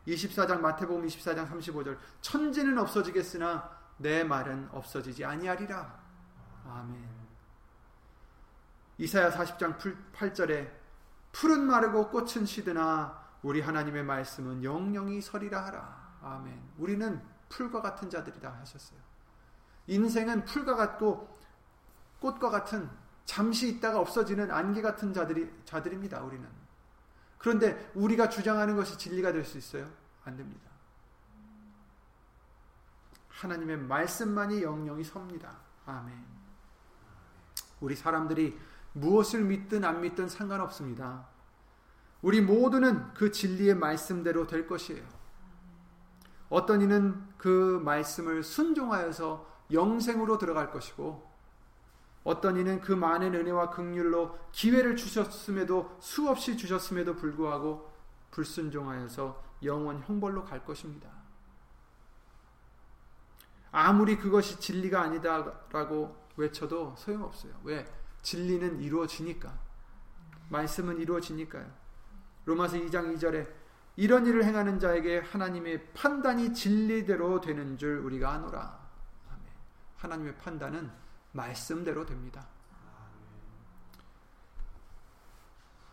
24장 0.07 0.61
마태복음 0.61 1.05
24장 1.05 1.49
35절 1.49 1.97
천지는 2.21 2.77
없어지겠으나 2.77 3.69
내 3.97 4.23
말은 4.23 4.69
없어지지 4.71 5.25
아니하리라. 5.25 5.99
아멘. 6.65 7.09
이사야 8.97 9.31
40장 9.31 9.77
8절에 10.13 10.71
풀은 11.33 11.65
마르고 11.65 12.09
꽃은 12.11 12.45
시드나 12.45 13.21
우리 13.41 13.59
하나님의 13.59 14.03
말씀은 14.03 14.63
영영이 14.63 15.21
서리라 15.21 15.65
하라. 15.65 16.17
아멘. 16.21 16.61
우리는 16.77 17.21
풀과 17.49 17.81
같은 17.81 18.09
자들이다 18.09 18.49
하셨어요. 18.61 18.99
인생은 19.87 20.45
풀과 20.45 20.75
같고 20.75 21.42
꽃과 22.23 22.49
같은 22.49 22.89
잠시 23.25 23.67
있다가 23.67 23.99
없어지는 23.99 24.49
안개 24.49 24.81
같은 24.81 25.13
자들이 25.13 25.51
자들입니다. 25.65 26.21
우리는. 26.21 26.47
그런데 27.37 27.91
우리가 27.93 28.29
주장하는 28.29 28.77
것이 28.77 28.97
진리가 28.97 29.33
될 29.33 29.43
수 29.43 29.57
있어요? 29.57 29.89
안 30.23 30.37
됩니다. 30.37 30.71
하나님의 33.27 33.77
말씀만이 33.77 34.63
영영이 34.63 35.03
섭니다. 35.03 35.57
아멘. 35.85 36.15
우리 37.81 37.95
사람들이 37.95 38.57
무엇을 38.93 39.43
믿든 39.43 39.83
안 39.83 39.99
믿든 39.99 40.29
상관없습니다. 40.29 41.27
우리 42.21 42.39
모두는 42.39 43.13
그 43.13 43.31
진리의 43.31 43.75
말씀대로 43.75 44.47
될 44.47 44.65
것이에요. 44.65 45.03
어떤 46.47 46.81
이는 46.81 47.21
그 47.37 47.81
말씀을 47.83 48.43
순종하여서 48.43 49.65
영생으로 49.71 50.37
들어갈 50.37 50.71
것이고 50.71 51.32
어떤 52.23 52.57
이는 52.57 52.79
그 52.79 52.91
많은 52.93 53.33
은혜와 53.35 53.71
긍휼로 53.71 54.37
기회를 54.51 54.95
주셨음에도 54.95 55.97
수없이 55.99 56.55
주셨음에도 56.55 57.15
불구하고 57.15 57.91
불순종하여서 58.31 59.43
영원 59.63 59.99
형벌로 59.99 60.45
갈 60.45 60.65
것입니다. 60.65 61.09
아무리 63.71 64.17
그것이 64.17 64.59
진리가 64.59 65.01
아니다라고 65.01 66.15
외쳐도 66.37 66.95
소용없어요. 66.97 67.53
왜? 67.63 67.85
진리는 68.21 68.79
이루어지니까. 68.79 69.59
말씀은 70.49 70.99
이루어지니까요. 70.99 71.65
로마서 72.45 72.77
2장 72.77 73.15
2절에 73.15 73.47
이런 73.95 74.25
일을 74.25 74.43
행하는 74.43 74.79
자에게 74.79 75.19
하나님의 75.19 75.93
판단이 75.93 76.53
진리대로 76.53 77.41
되는 77.41 77.77
줄 77.77 77.97
우리가 77.99 78.31
아노라. 78.31 78.81
하나님의 79.97 80.37
판단은 80.37 80.91
말씀대로 81.33 82.05
됩니다. 82.05 82.47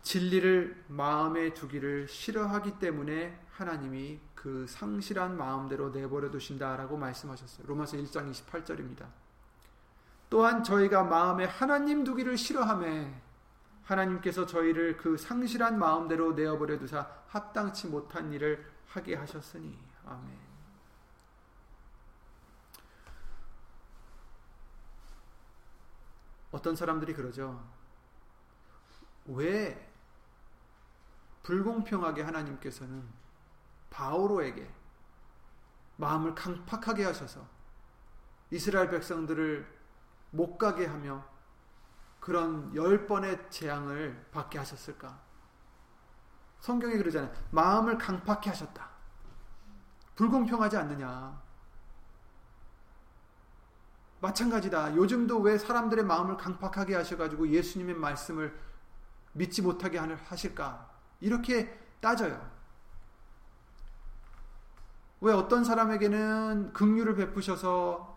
진리를 0.01 0.85
마음에 0.87 1.53
두기를 1.53 2.07
싫어하기 2.07 2.79
때문에 2.79 3.39
하나님이 3.51 4.19
그 4.33 4.65
상실한 4.67 5.37
마음대로 5.37 5.89
내버려 5.89 6.31
두신다라고 6.31 6.97
말씀하셨어요. 6.97 7.67
로마서 7.67 7.97
1장 7.97 8.31
28절입니다. 8.31 9.05
또한 10.29 10.63
저희가 10.63 11.03
마음에 11.03 11.45
하나님 11.45 12.03
두기를 12.03 12.37
싫어함에 12.37 13.21
하나님께서 13.83 14.45
저희를 14.45 14.97
그 14.97 15.17
상실한 15.17 15.77
마음대로 15.77 16.33
내어버려 16.33 16.79
두사 16.79 17.07
합당치 17.27 17.87
못한 17.87 18.31
일을 18.31 18.65
하게 18.87 19.15
하셨으니 19.15 19.77
아멘. 20.05 20.50
어떤 26.51 26.75
사람들이 26.75 27.13
그러죠. 27.13 27.65
왜 29.25 29.89
불공평하게 31.43 32.21
하나님께서는 32.21 33.07
바오로에게 33.89 34.71
마음을 35.97 36.35
강팍하게 36.35 37.05
하셔서 37.05 37.45
이스라엘 38.49 38.89
백성들을 38.89 39.79
못 40.31 40.57
가게 40.57 40.85
하며 40.85 41.25
그런 42.19 42.73
열 42.75 43.07
번의 43.07 43.49
재앙을 43.49 44.27
받게 44.31 44.57
하셨을까? 44.59 45.19
성경이 46.59 46.97
그러잖아요. 46.97 47.33
마음을 47.49 47.97
강팍해 47.97 48.49
하셨다. 48.49 48.89
불공평하지 50.15 50.77
않느냐. 50.77 51.40
마찬가지다. 54.21 54.95
요즘도 54.95 55.39
왜 55.39 55.57
사람들의 55.57 56.05
마음을 56.05 56.37
강팍하게 56.37 56.95
하셔가지고 56.95 57.49
예수님의 57.49 57.95
말씀을 57.95 58.57
믿지 59.33 59.61
못하게 59.61 59.97
하실까? 59.97 60.89
이렇게 61.19 61.77
따져요. 61.99 62.49
왜 65.21 65.33
어떤 65.33 65.63
사람에게는 65.63 66.73
긍휼을 66.73 67.15
베푸셔서 67.15 68.11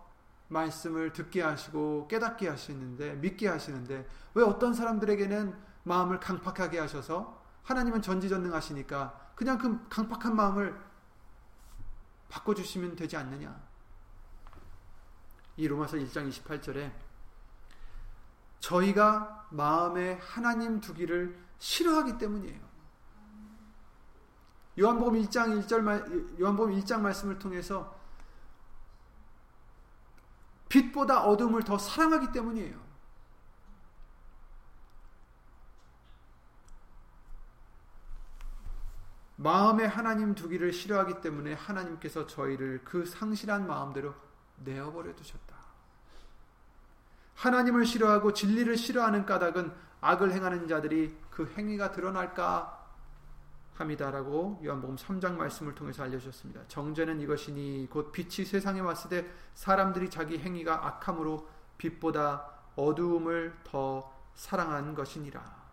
말씀을 0.48 1.12
듣게 1.12 1.42
하시고 1.42 2.06
깨닫게 2.08 2.48
하시는데 2.48 3.14
믿게 3.16 3.48
하시는데 3.48 4.06
왜 4.34 4.44
어떤 4.44 4.74
사람들에게는 4.74 5.54
마음을 5.84 6.20
강팍하게 6.20 6.78
하셔서 6.78 7.42
하나님은 7.62 8.02
전지전능하시니까 8.02 9.32
그냥 9.34 9.58
그 9.58 9.88
강팍한 9.88 10.36
마음을 10.36 10.78
바꿔주시면 12.28 12.96
되지 12.96 13.16
않느냐? 13.16 13.73
이 15.56 15.68
로마서 15.68 15.96
1장 15.98 16.28
28절에 16.28 16.92
저희가 18.60 19.46
마음에 19.50 20.14
하나님 20.14 20.80
두기를 20.80 21.38
싫어하기 21.58 22.18
때문이에요. 22.18 22.60
요한복음 24.80 25.14
1장 25.22 25.62
1절 25.62 26.40
요한복음 26.40 26.74
1장 26.80 27.00
말씀을 27.00 27.38
통해서 27.38 27.94
빛보다 30.68 31.24
어둠을 31.24 31.62
더 31.62 31.78
사랑하기 31.78 32.32
때문이에요. 32.32 32.82
마음에 39.36 39.84
하나님 39.84 40.34
두기를 40.34 40.72
싫어하기 40.72 41.20
때문에 41.20 41.54
하나님께서 41.54 42.26
저희를 42.26 42.82
그 42.84 43.04
상실한 43.04 43.66
마음대로 43.66 44.14
내어버려 44.56 45.14
두셨다. 45.14 45.54
하나님을 47.34 47.84
싫어하고 47.84 48.32
진리를 48.32 48.76
싫어하는 48.76 49.26
까닭은 49.26 49.72
악을 50.00 50.32
행하는 50.32 50.68
자들이 50.68 51.16
그 51.30 51.52
행위가 51.56 51.92
드러날까 51.92 52.84
함이다라고 53.74 54.60
요한복음 54.64 54.96
3장 54.96 55.34
말씀을 55.34 55.74
통해서 55.74 56.04
알려주셨습니다. 56.04 56.62
정죄는 56.68 57.20
이것이니 57.20 57.88
곧 57.90 58.12
빛이 58.12 58.46
세상에 58.46 58.80
왔을 58.80 59.10
때 59.10 59.26
사람들이 59.54 60.10
자기 60.10 60.38
행위가 60.38 60.86
악함으로 60.86 61.48
빛보다 61.76 62.46
어두움을 62.76 63.56
더 63.64 64.12
사랑한 64.34 64.94
것이니라. 64.94 65.64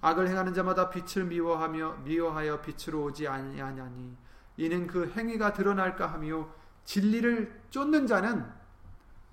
악을 0.00 0.28
행하는 0.28 0.54
자마다 0.54 0.88
빛을 0.90 1.26
미워하며 1.26 1.98
미워하여 2.04 2.60
빛으로 2.60 3.04
오지 3.04 3.26
아니하냐니 3.28 4.16
이는 4.56 4.86
그 4.86 5.10
행위가 5.10 5.52
드러날까 5.52 6.06
하며 6.06 6.48
진리를 6.86 7.64
쫓는 7.70 8.06
자는 8.06 8.50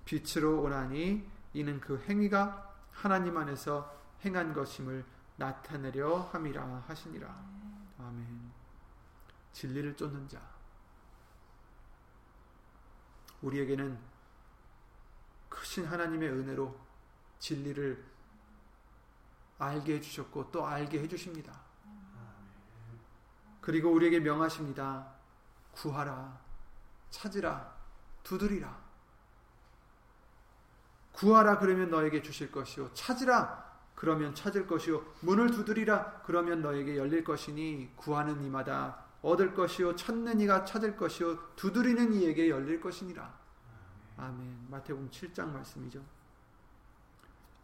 빛으로 0.06 0.62
오나니 0.64 1.26
이는 1.54 1.80
그 1.80 2.04
행위가 2.10 2.76
하나님 2.92 3.38
안에서 3.38 3.96
행한 4.26 4.54
것임을 4.54 5.06
나타내려 5.38 6.20
함이라 6.32 6.84
하시니라. 6.88 7.28
아멘. 8.00 8.52
진리를 9.54 9.96
쫓는 9.96 10.28
자. 10.28 10.42
우리에게는 13.42 14.00
크신 15.50 15.86
하나님의 15.86 16.30
은혜로 16.30 16.76
진리를 17.40 18.04
알게 19.60 19.96
해주셨고 19.96 20.52
또 20.52 20.66
알게 20.66 21.02
해주십니다. 21.02 21.62
그리고 23.62 23.92
우리에게 23.92 24.20
명하십니다. 24.20 25.14
구하라, 25.72 26.43
찾으라, 27.14 27.72
두드리라. 28.24 28.76
구하라 31.12 31.60
그러면 31.60 31.92
너에게 31.92 32.24
주실 32.24 32.52
것이요. 32.52 32.92
찾으라 32.94 33.72
그러면 33.94 34.34
찾을 34.34 34.66
것이요. 34.66 35.06
문을 35.22 35.52
두드리라 35.52 36.24
그러면 36.26 36.64
너에게 36.64 36.98
열릴 36.98 37.24
것이니 37.24 37.94
구하는 37.96 38.44
이마다 38.44 39.06
얻을 39.22 39.54
것이요. 39.54 39.96
찾는 39.96 40.40
이가 40.40 40.66
찾을 40.66 40.98
것이요. 40.98 41.54
두드리는 41.56 42.14
이에게 42.14 42.50
열릴 42.50 42.82
것이니라. 42.82 43.32
아멘. 44.18 44.68
마태복음 44.72 45.12
7장 45.12 45.52
말씀이죠. 45.52 46.04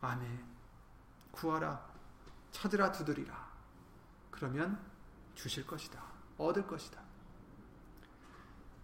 아멘. 0.02 0.46
구하라 1.32 1.84
찾으라 2.52 2.92
두드리라. 2.92 3.50
그러면 4.30 4.80
주실 5.34 5.66
것이다. 5.66 6.02
얻을 6.38 6.68
것이다. 6.68 7.09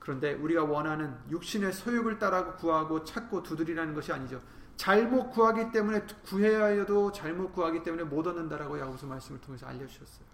그런데 0.05 0.33
우리가 0.33 0.63
원하는 0.63 1.17
육신의 1.31 1.73
소욕을 1.73 2.19
따라 2.19 2.53
구하고 2.53 3.03
찾고 3.03 3.41
두드리라는 3.41 3.95
것이 3.95 4.13
아니죠. 4.13 4.39
잘못 4.77 5.31
구하기 5.31 5.71
때문에 5.71 6.05
구해야 6.23 6.65
해도 6.65 7.11
잘못 7.11 7.51
구하기 7.53 7.81
때문에 7.81 8.03
못 8.03 8.27
얻는다라고 8.27 8.79
야고보 8.79 9.07
말씀을 9.07 9.41
통해서 9.41 9.65
알려주셨어요. 9.65 10.27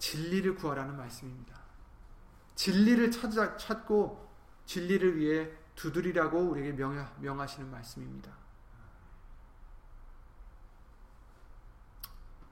진리를 0.00 0.56
구하라는 0.56 0.96
말씀입니다. 0.96 1.60
진리를 2.56 3.12
찾아, 3.12 3.56
찾고 3.56 4.28
진리를 4.66 5.16
위해 5.18 5.48
두드리라고 5.76 6.40
우리에게 6.40 6.72
명하, 6.72 7.08
명하시는 7.20 7.70
말씀입니다. 7.70 8.32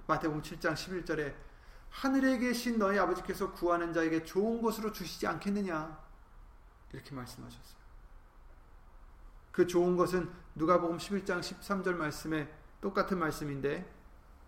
마태복음 0.06 0.42
7장 0.42 0.74
11절에 0.74 1.49
하늘에 1.90 2.38
계신 2.38 2.78
너희 2.78 2.98
아버지께서 2.98 3.52
구하는 3.52 3.92
자에게 3.92 4.24
좋은 4.24 4.62
것으로 4.62 4.92
주시지 4.92 5.26
않겠느냐 5.26 5.98
이렇게 6.92 7.14
말씀하셨어요. 7.14 7.80
그 9.52 9.66
좋은 9.66 9.96
것은 9.96 10.30
누가복음 10.54 10.98
11장 10.98 11.40
13절 11.40 11.94
말씀에 11.94 12.52
똑같은 12.80 13.18
말씀인데 13.18 13.92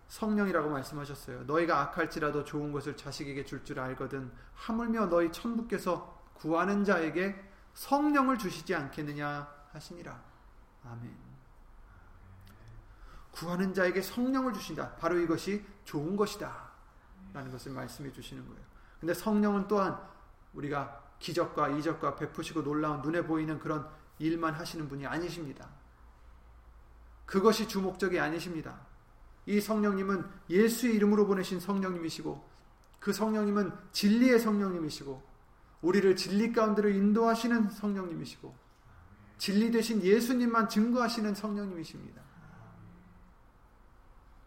성령이라고 0.08 0.70
말씀하셨어요. 0.70 1.44
너희가 1.44 1.80
악할지라도 1.80 2.44
좋은 2.44 2.70
것을 2.72 2.96
자식에게 2.96 3.44
줄줄 3.44 3.64
줄 3.64 3.80
알거든 3.80 4.30
하물며 4.54 5.06
너희 5.06 5.32
천부께서 5.32 6.22
구하는 6.34 6.84
자에게 6.84 7.34
성령을 7.74 8.38
주시지 8.38 8.74
않겠느냐 8.74 9.48
하시니라. 9.72 10.22
아멘. 10.84 11.16
구하는 13.30 13.72
자에게 13.72 14.02
성령을 14.02 14.52
주신다. 14.52 14.94
바로 14.96 15.18
이것이 15.18 15.64
좋은 15.84 16.16
것이다. 16.16 16.71
라는 17.32 17.50
것을 17.50 17.72
말씀해 17.72 18.12
주시는 18.12 18.46
거예요. 18.46 18.62
근데 19.00 19.14
성령은 19.14 19.68
또한 19.68 19.98
우리가 20.54 21.02
기적과 21.18 21.68
이적과 21.70 22.16
베푸시고 22.16 22.62
놀라운 22.62 23.00
눈에 23.00 23.24
보이는 23.24 23.58
그런 23.58 23.88
일만 24.18 24.54
하시는 24.54 24.88
분이 24.88 25.06
아니십니다. 25.06 25.68
그것이 27.26 27.66
주목적이 27.66 28.20
아니십니다. 28.20 28.80
이 29.46 29.60
성령님은 29.60 30.24
예수의 30.50 30.94
이름으로 30.96 31.26
보내신 31.26 31.60
성령님이시고 31.60 32.52
그 33.00 33.12
성령님은 33.12 33.72
진리의 33.92 34.38
성령님이시고 34.38 35.22
우리를 35.82 36.14
진리 36.16 36.52
가운데로 36.52 36.88
인도하시는 36.90 37.70
성령님이시고 37.70 38.54
진리 39.38 39.72
대신 39.72 40.00
예수님만 40.02 40.68
증거하시는 40.68 41.34
성령님이십니다. 41.34 42.22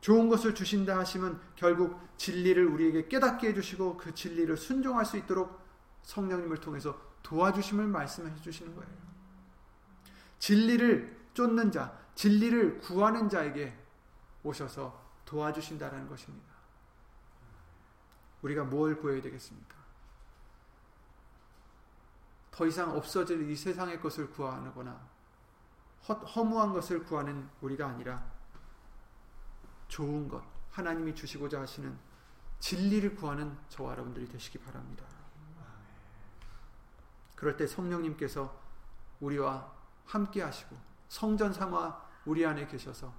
좋은 0.06 0.30
것을 0.30 0.54
주신다 0.54 1.00
하시면 1.00 1.42
결국 1.56 2.00
진리를 2.18 2.64
우리에게 2.64 3.08
깨닫게 3.08 3.48
해주시고 3.48 3.98
그 3.98 4.14
진리를 4.14 4.56
순종할 4.56 5.04
수 5.04 5.18
있도록 5.18 5.60
성령님을 6.04 6.58
통해서 6.58 6.96
도와주심을 7.24 7.88
말씀해 7.88 8.36
주시는 8.36 8.76
거예요. 8.76 8.92
진리를 10.38 11.30
쫓는 11.34 11.72
자, 11.72 11.98
진리를 12.14 12.78
구하는 12.82 13.28
자에게 13.28 13.76
오셔서 14.44 15.04
도와주신다는 15.26 16.08
것입니다. 16.08 16.54
우리가 18.44 18.64
뭘 18.64 19.00
구해야 19.00 19.20
되겠습니까? 19.24 19.76
더 22.52 22.68
이상 22.68 22.96
없어질 22.96 23.50
이 23.50 23.56
세상의 23.56 24.00
것을 24.00 24.30
구하거나 24.30 25.10
허무한 26.08 26.74
것을 26.74 27.04
구하는 27.04 27.50
우리가 27.62 27.88
아니라 27.88 28.35
좋은 29.88 30.28
것, 30.28 30.44
하나님이 30.72 31.16
주시고자 31.16 31.62
하시는 31.62 31.98
진리를 32.60 33.16
구하는 33.16 33.58
저와 33.70 33.92
여러분들이 33.92 34.28
되시기 34.28 34.58
바랍니다. 34.60 35.06
그럴 37.36 37.58
때 37.58 37.68
성령님께서 37.68 38.60
우리와 39.20 39.72
함께 40.06 40.42
하시고 40.42 40.76
성전 41.08 41.54
삼아 41.54 42.04
우리 42.26 42.46
안에 42.46 42.68
계셔서 42.68 43.14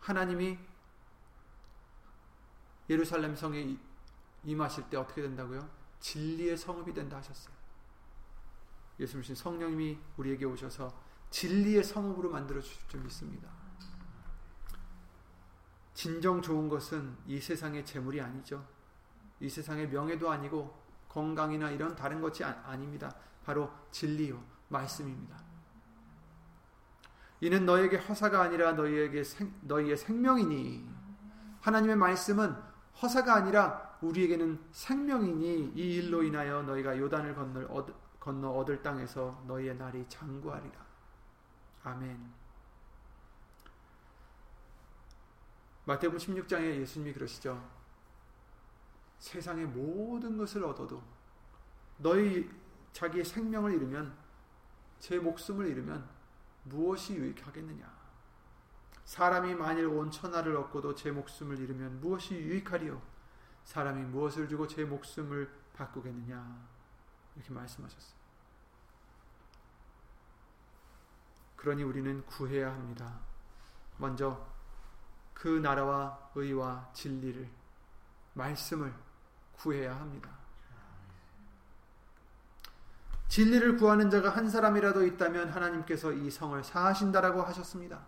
하나님이 0.00 0.58
예루살렘 2.88 3.34
성에 3.34 3.76
임하실 4.44 4.88
때 4.88 4.96
어떻게 4.96 5.22
된다고요? 5.22 5.68
진리의 6.00 6.56
성읍이 6.56 6.94
된다 6.94 7.16
하셨어요. 7.16 7.54
예수님 9.00 9.34
성령님이 9.34 9.98
우리에게 10.16 10.44
오셔서 10.44 10.94
진리의 11.30 11.82
성읍으로 11.82 12.30
만들어 12.30 12.60
주실 12.60 12.88
줄 12.88 13.00
믿습니다. 13.00 13.55
진정 16.06 16.40
좋은 16.40 16.68
것은 16.68 17.16
이 17.26 17.40
세상의 17.40 17.84
재물이 17.84 18.20
아니죠. 18.20 18.64
이 19.40 19.48
세상의 19.48 19.88
명예도 19.88 20.30
아니고 20.30 20.72
건강이나 21.08 21.72
이런 21.72 21.96
다른 21.96 22.20
것이 22.20 22.44
아, 22.44 22.76
닙니다 22.76 23.12
바로 23.44 23.68
진리요 23.90 24.40
말씀입니다. 24.68 25.36
이는 27.40 27.66
너에게 27.66 27.96
허사가 27.96 28.40
아니라 28.42 28.72
너희에게 28.74 29.24
생, 29.24 29.52
너희의 29.62 29.96
생명이니 29.96 30.88
하나님의 31.60 31.96
말씀은 31.96 32.54
허사가 33.02 33.34
아니라 33.34 33.98
우리에게는 34.00 34.60
생명이니 34.70 35.72
이 35.74 35.94
일로 35.96 36.22
인하여 36.22 36.62
너희가 36.62 36.96
요단을 36.96 37.34
건너, 37.34 37.66
얻, 37.66 38.20
건너 38.20 38.50
얻을 38.50 38.80
땅에서 38.80 39.42
너희의 39.48 39.76
날이 39.76 40.06
장구하리라. 40.08 40.86
아멘. 41.82 42.45
마태복음 45.86 46.18
16장에 46.18 46.80
예수님이 46.80 47.12
그러시죠. 47.12 47.64
세상의 49.18 49.66
모든 49.66 50.36
것을 50.36 50.64
얻어도 50.64 51.02
너희 51.98 52.50
자기의 52.92 53.24
생명을 53.24 53.72
잃으면 53.72 54.16
제 54.98 55.18
목숨을 55.18 55.68
잃으면 55.68 56.08
무엇이 56.64 57.14
유익하겠느냐? 57.14 57.88
사람이 59.04 59.54
만일 59.54 59.86
온 59.86 60.10
천하를 60.10 60.56
얻고도 60.56 60.96
제 60.96 61.12
목숨을 61.12 61.60
잃으면 61.60 62.00
무엇이 62.00 62.34
유익하리요? 62.34 63.00
사람이 63.62 64.02
무엇을 64.06 64.48
주고 64.48 64.66
제 64.66 64.84
목숨을 64.84 65.48
바꾸겠느냐? 65.72 66.68
이렇게 67.36 67.52
말씀하셨어요. 67.52 68.16
그러니 71.54 71.84
우리는 71.84 72.26
구해야 72.26 72.72
합니다. 72.72 73.20
먼저 73.98 74.55
그 75.36 75.48
나라와 75.48 76.18
의와 76.34 76.90
진리를 76.94 77.46
말씀을 78.32 78.92
구해야 79.52 79.94
합니다. 79.94 80.30
진리를 83.28 83.76
구하는 83.76 84.08
자가 84.08 84.30
한 84.30 84.48
사람이라도 84.48 85.04
있다면 85.04 85.50
하나님께서 85.50 86.12
이 86.12 86.30
성을 86.30 86.62
사하신다라고 86.64 87.42
하셨습니다. 87.42 88.00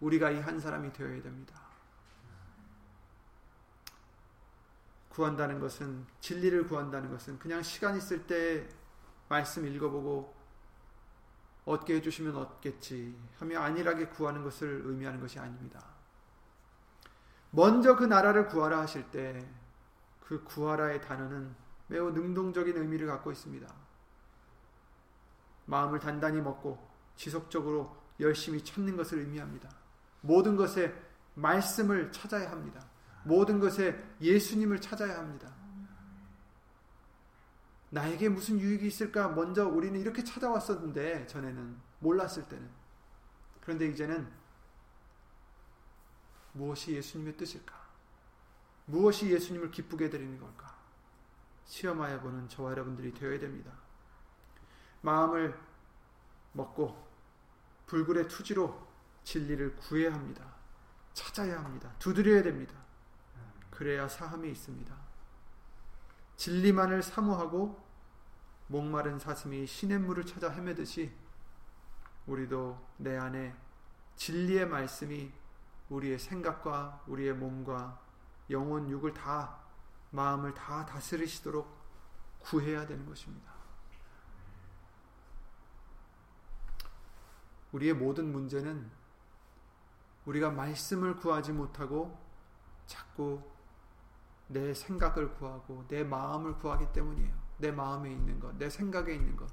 우리가 0.00 0.30
이 0.30 0.40
한 0.40 0.58
사람이 0.58 0.92
되어야 0.92 1.22
됩니다. 1.22 1.54
구한다는 5.08 5.60
것은 5.60 6.04
진리를 6.20 6.66
구한다는 6.66 7.10
것은 7.10 7.38
그냥 7.38 7.62
시간 7.62 7.96
있을 7.96 8.26
때 8.26 8.68
말씀 9.28 9.64
읽어보고 9.64 10.35
얻게 11.66 11.96
해주시면 11.96 12.34
얻겠지 12.34 13.14
하며 13.38 13.60
안일하게 13.60 14.06
구하는 14.08 14.42
것을 14.42 14.82
의미하는 14.84 15.20
것이 15.20 15.38
아닙니다. 15.38 15.84
먼저 17.50 17.96
그 17.96 18.04
나라를 18.04 18.48
구하라 18.48 18.80
하실 18.80 19.10
때 19.10 19.66
그 20.26 20.42
구하라의 20.42 21.00
단어는 21.02 21.54
매우 21.86 22.10
능동적인 22.10 22.76
의미를 22.76 23.06
갖고 23.06 23.30
있습니다. 23.30 23.72
마음을 25.66 26.00
단단히 26.00 26.40
먹고 26.40 26.78
지속적으로 27.14 27.96
열심히 28.18 28.62
찾는 28.62 28.96
것을 28.96 29.20
의미합니다. 29.20 29.70
모든 30.20 30.56
것에 30.56 30.92
말씀을 31.34 32.10
찾아야 32.10 32.50
합니다. 32.50 32.84
모든 33.24 33.60
것에 33.60 34.02
예수님을 34.20 34.80
찾아야 34.80 35.18
합니다. 35.18 35.52
나에게 37.96 38.28
무슨 38.28 38.60
유익이 38.60 38.86
있을까? 38.86 39.28
먼저 39.28 39.66
우리는 39.66 39.98
이렇게 39.98 40.22
찾아왔었는데, 40.22 41.26
전에는. 41.28 41.80
몰랐을 42.00 42.46
때는. 42.46 42.68
그런데 43.62 43.86
이제는 43.86 44.30
무엇이 46.52 46.92
예수님의 46.92 47.38
뜻일까? 47.38 47.74
무엇이 48.84 49.32
예수님을 49.32 49.70
기쁘게 49.70 50.10
드리는 50.10 50.38
걸까? 50.38 50.76
시험하여 51.64 52.20
보는 52.20 52.50
저와 52.50 52.72
여러분들이 52.72 53.14
되어야 53.14 53.38
됩니다. 53.40 53.72
마음을 55.00 55.58
먹고 56.52 57.02
불굴의 57.86 58.28
투지로 58.28 58.86
진리를 59.24 59.74
구해야 59.76 60.12
합니다. 60.12 60.54
찾아야 61.14 61.64
합니다. 61.64 61.90
두드려야 61.98 62.42
됩니다. 62.42 62.74
그래야 63.70 64.06
사함이 64.06 64.50
있습니다. 64.50 64.94
진리만을 66.36 67.02
사모하고 67.02 67.85
목마른 68.68 69.18
사슴이 69.18 69.66
시냇물을 69.66 70.26
찾아 70.26 70.50
헤매듯이 70.50 71.12
우리도 72.26 72.78
내 72.96 73.16
안에 73.16 73.54
진리의 74.16 74.66
말씀이 74.66 75.32
우리의 75.88 76.18
생각과 76.18 77.04
우리의 77.06 77.34
몸과 77.34 78.00
영혼 78.50 78.88
육을 78.90 79.14
다 79.14 79.58
마음을 80.10 80.54
다 80.54 80.84
다스리시도록 80.86 81.68
구해야 82.40 82.86
되는 82.86 83.06
것입니다. 83.06 83.52
우리의 87.72 87.94
모든 87.94 88.32
문제는 88.32 88.90
우리가 90.24 90.50
말씀을 90.50 91.16
구하지 91.16 91.52
못하고 91.52 92.18
자꾸 92.86 93.42
내 94.48 94.72
생각을 94.72 95.34
구하고 95.34 95.84
내 95.88 96.02
마음을 96.02 96.56
구하기 96.58 96.92
때문이에요. 96.92 97.45
내 97.58 97.70
마음에 97.70 98.10
있는 98.10 98.38
것, 98.38 98.54
내 98.56 98.68
생각에 98.68 99.14
있는 99.14 99.36
것. 99.36 99.50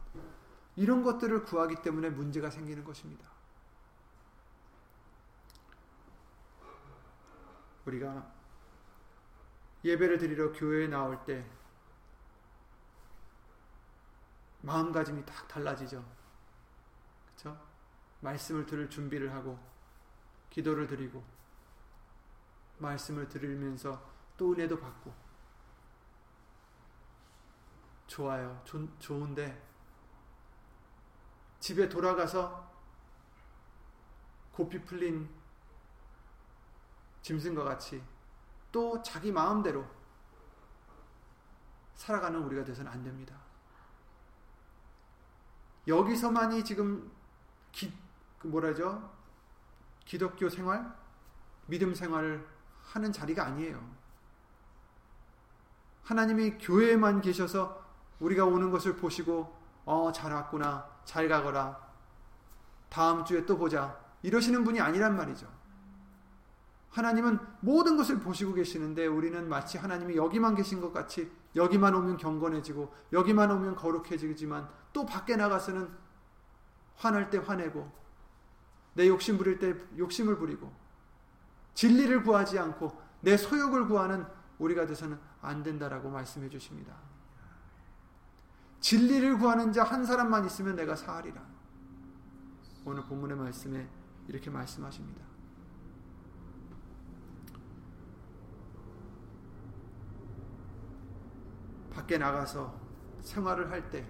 이런 0.76 1.04
것들을 1.04 1.44
구하기 1.44 1.82
때문에 1.82 2.10
문제가 2.10 2.50
생기는 2.50 2.84
것입니다. 2.84 3.30
우리가 7.86 8.32
예배를 9.84 10.18
드리러 10.18 10.54
교회에 10.54 10.88
나올 10.88 11.24
때 11.26 11.46
마음가짐이 14.62 15.26
딱 15.26 15.48
달라지죠. 15.48 16.04
그렇죠? 17.26 17.60
말씀을 18.22 18.66
들을 18.66 18.90
준비를 18.90 19.34
하고 19.34 19.60
기도를 20.50 20.88
드리고 20.88 21.24
말씀을 22.78 23.28
들으면서 23.28 24.10
또 24.38 24.54
은혜도 24.54 24.80
받고 24.80 25.14
좋아요. 28.14 28.62
조, 28.64 28.88
좋은데 29.00 29.60
집에 31.60 31.90
돌아가서 31.90 32.72
고삐 34.52 34.84
풀린 34.84 35.28
짐승과 37.24 37.64
같이 37.64 38.04
또 38.72 39.02
자기 39.02 39.32
마음대로 39.32 39.84
살아가는 41.96 42.40
우리가 42.40 42.64
돼서는 42.64 42.92
안 42.92 43.04
됩니다. 43.04 43.36
여기서만이 45.88 46.64
지금 46.64 47.12
기, 47.72 47.92
그 48.38 48.46
뭐라죠? 48.46 49.12
기독교 50.06 50.50
생활, 50.50 50.96
믿음 51.66 51.96
생활을 51.96 52.48
하는 52.84 53.12
자리가 53.12 53.44
아니에요. 53.44 53.92
하나님이 56.04 56.60
교회에만 56.60 57.22
계셔서 57.22 57.83
우리가 58.24 58.46
오는 58.46 58.72
것을 58.72 58.96
보시고 58.96 59.54
어, 59.86 60.12
잘 60.14 60.32
왔구나. 60.32 60.88
잘 61.04 61.28
가거라. 61.28 61.78
다음 62.90 63.26
주에 63.26 63.46
또 63.46 63.58
보자. 63.58 64.00
이러시는 64.22 64.64
분이 64.64 64.80
아니란 64.80 65.18
말이죠. 65.18 65.46
하나님은 66.92 67.40
모든 67.60 67.98
것을 67.98 68.20
보시고 68.20 68.54
계시는데 68.54 69.08
우리는 69.08 69.50
마치 69.50 69.78
하나님이 69.78 70.16
여기만 70.16 70.56
계신 70.56 70.80
것 70.80 70.94
같이 70.94 71.30
여기만 71.56 71.94
오면 71.96 72.18
경건해지고 72.18 72.94
여기만 73.12 73.52
오면 73.52 73.76
거룩해지지만 73.76 74.70
또 74.94 75.06
밖에 75.06 75.36
나가서는 75.36 75.90
화낼 76.96 77.30
때 77.30 77.40
화내고 77.40 77.92
내 78.94 79.08
욕심 79.08 79.38
부릴 79.38 79.60
때 79.60 79.76
욕심을 79.98 80.38
부리고 80.38 80.72
진리를 81.74 82.24
구하지 82.24 82.60
않고 82.60 82.96
내 83.22 83.36
소욕을 83.36 83.88
구하는 83.88 84.26
우리가 84.60 84.86
돼서는 84.86 85.20
안 85.42 85.64
된다라고 85.64 86.10
말씀해 86.10 86.48
주십니다. 86.48 86.96
진리를 88.84 89.38
구하는 89.38 89.72
자 89.72 89.84
한 89.86 90.06
사람만 90.06 90.46
있으면 90.46 90.76
내가 90.76 90.94
사하리라. 90.94 91.42
오늘 92.84 93.02
본문의 93.06 93.38
말씀에 93.38 93.88
이렇게 94.28 94.50
말씀하십니다. 94.50 95.24
밖에 101.94 102.18
나가서 102.18 102.74
생활을 103.22 103.72
할 103.72 103.90
때 103.90 104.06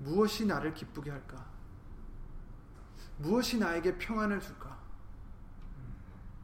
무엇이 0.00 0.44
나를 0.44 0.74
기쁘게 0.74 1.10
할까? 1.10 1.46
무엇이 3.18 3.58
나에게 3.58 3.96
평안을 3.98 4.40
줄까? 4.40 4.76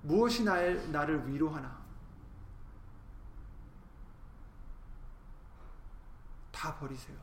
무엇이 0.02 0.44
나의, 0.44 0.88
나를 0.90 1.28
위로하나? 1.28 1.76
다 6.58 6.74
버리세요. 6.74 7.16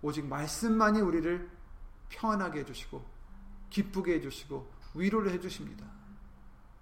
오직 0.00 0.24
말씀만이 0.26 1.02
우리를 1.02 1.50
평안하게 2.08 2.60
해주시고, 2.60 3.04
기쁘게 3.68 4.14
해주시고, 4.14 4.66
위로를 4.94 5.30
해주십니다. 5.32 5.86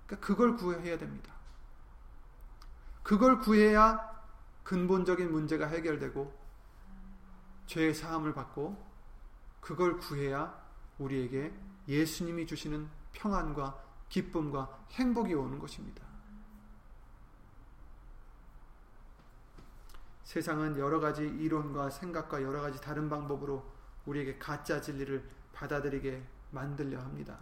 그러니까 0.07 0.25
그걸 0.25 0.57
구해야 0.57 0.97
됩니다. 0.97 1.35
그걸 3.03 3.41
구해야 3.41 4.15
근본적인 4.63 5.33
문제가 5.33 5.67
해결되고 5.67 6.33
죄의 7.67 7.95
사함을 7.95 8.33
받고 8.33 8.83
그걸 9.61 9.99
구해야 9.99 10.55
우리에게 10.99 11.53
예수님이 11.89 12.47
주시는 12.47 12.89
평안과 13.13 13.83
기쁨과 14.09 14.87
행복이 14.93 15.35
오는 15.35 15.59
것입니다. 15.59 16.14
세상은 20.25 20.79
여러 20.79 21.01
가지 21.01 21.23
이론과 21.23 21.91
생각과 21.91 22.43
여러 22.43 22.61
가지 22.61 22.81
다른 22.81 23.09
방법으로 23.09 23.65
우리에게 24.07 24.39
가짜 24.39 24.81
진리를 24.81 25.23
받아들이게 25.53 26.23
만들려 26.51 26.99
합니다. 26.99 27.39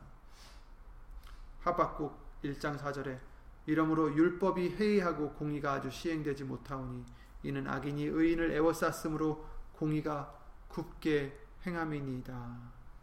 하박국 1.62 2.16
1장 2.42 2.76
4절에 2.78 3.18
이러므로 3.66 4.12
율법이 4.12 4.70
회의하고 4.70 5.30
공의가 5.34 5.74
아주 5.74 5.90
시행되지 5.90 6.44
못하오니 6.44 7.04
이는 7.44 7.66
악인이 7.66 8.04
의인을 8.04 8.50
애워쌌으므로 8.52 9.46
공의가 9.74 10.34
굽게 10.68 11.38
행함이니이다. 11.64 12.58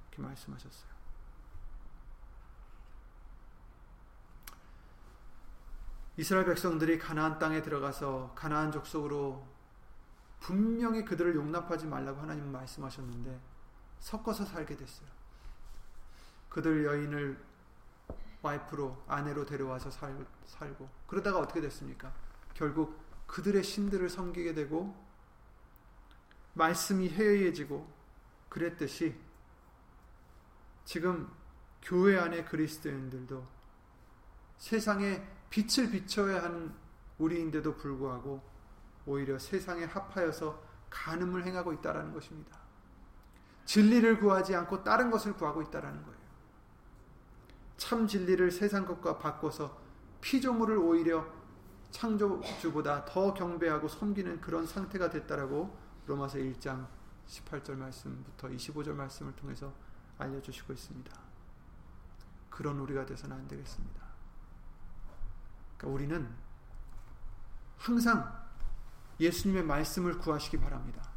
이렇게 0.09 0.21
말씀하셨어요. 0.21 0.89
이스라엘 6.17 6.45
백성들이 6.45 6.99
가나안 6.99 7.39
땅에 7.39 7.61
들어가서 7.61 8.33
가나안 8.35 8.73
족속으로 8.73 9.58
분명히 10.39 11.03
그들을 11.03 11.35
용납하지 11.35 11.85
말라고 11.85 12.21
하나님은 12.21 12.51
말씀하셨는데 12.51 13.39
섞어서 13.99 14.45
살게 14.45 14.75
됐어요. 14.77 15.09
그들 16.49 16.85
여인을 16.85 17.37
와이프로 18.41 19.03
아내로 19.07 19.45
데려와서 19.45 19.91
살, 19.91 20.25
살고 20.45 20.89
그러다가 21.07 21.39
어떻게 21.39 21.61
됐습니까? 21.61 22.13
결국 22.53 22.97
그들의 23.27 23.63
신들을 23.63 24.09
섬기게 24.09 24.53
되고 24.53 24.95
말씀이 26.53 27.09
해이해지고 27.09 27.87
그랬듯이 28.49 29.15
지금 30.85 31.31
교회 31.81 32.17
안의 32.17 32.45
그리스도인들도 32.45 33.45
세상에 34.57 35.25
빛을 35.49 35.91
비춰야 35.91 36.43
하는 36.43 36.73
우리인데도 37.17 37.75
불구하고 37.75 38.41
오히려 39.05 39.37
세상에 39.39 39.85
합하여서 39.85 40.61
간음을 40.89 41.45
행하고 41.45 41.73
있다라는 41.73 42.13
것입니다. 42.13 42.57
진리를 43.65 44.19
구하지 44.19 44.55
않고 44.55 44.83
다른 44.83 45.11
것을 45.11 45.33
구하고 45.33 45.61
있다라는 45.61 46.03
거예요. 46.03 46.19
참 47.77 48.07
진리를 48.07 48.51
세상 48.51 48.85
것과 48.85 49.19
바꿔서 49.19 49.79
피조물을 50.21 50.77
오히려 50.77 51.25
창조주보다 51.91 53.05
더 53.05 53.33
경배하고 53.33 53.87
섬기는 53.87 54.41
그런 54.41 54.65
상태가 54.65 55.09
됐다라고 55.09 55.75
로마서 56.05 56.37
1장 56.39 56.87
18절 57.27 57.75
말씀부터 57.75 58.47
25절 58.49 58.93
말씀을 58.93 59.35
통해서 59.35 59.73
알려주시고 60.17 60.73
있습니다. 60.73 61.19
그런 62.49 62.79
우리가 62.79 63.05
돼서는 63.05 63.37
안 63.37 63.47
되겠습니다. 63.47 64.01
그러니까 65.77 65.87
우리는 65.87 66.29
항상 67.77 68.48
예수님의 69.19 69.63
말씀을 69.63 70.17
구하시기 70.17 70.59
바랍니다. 70.59 71.09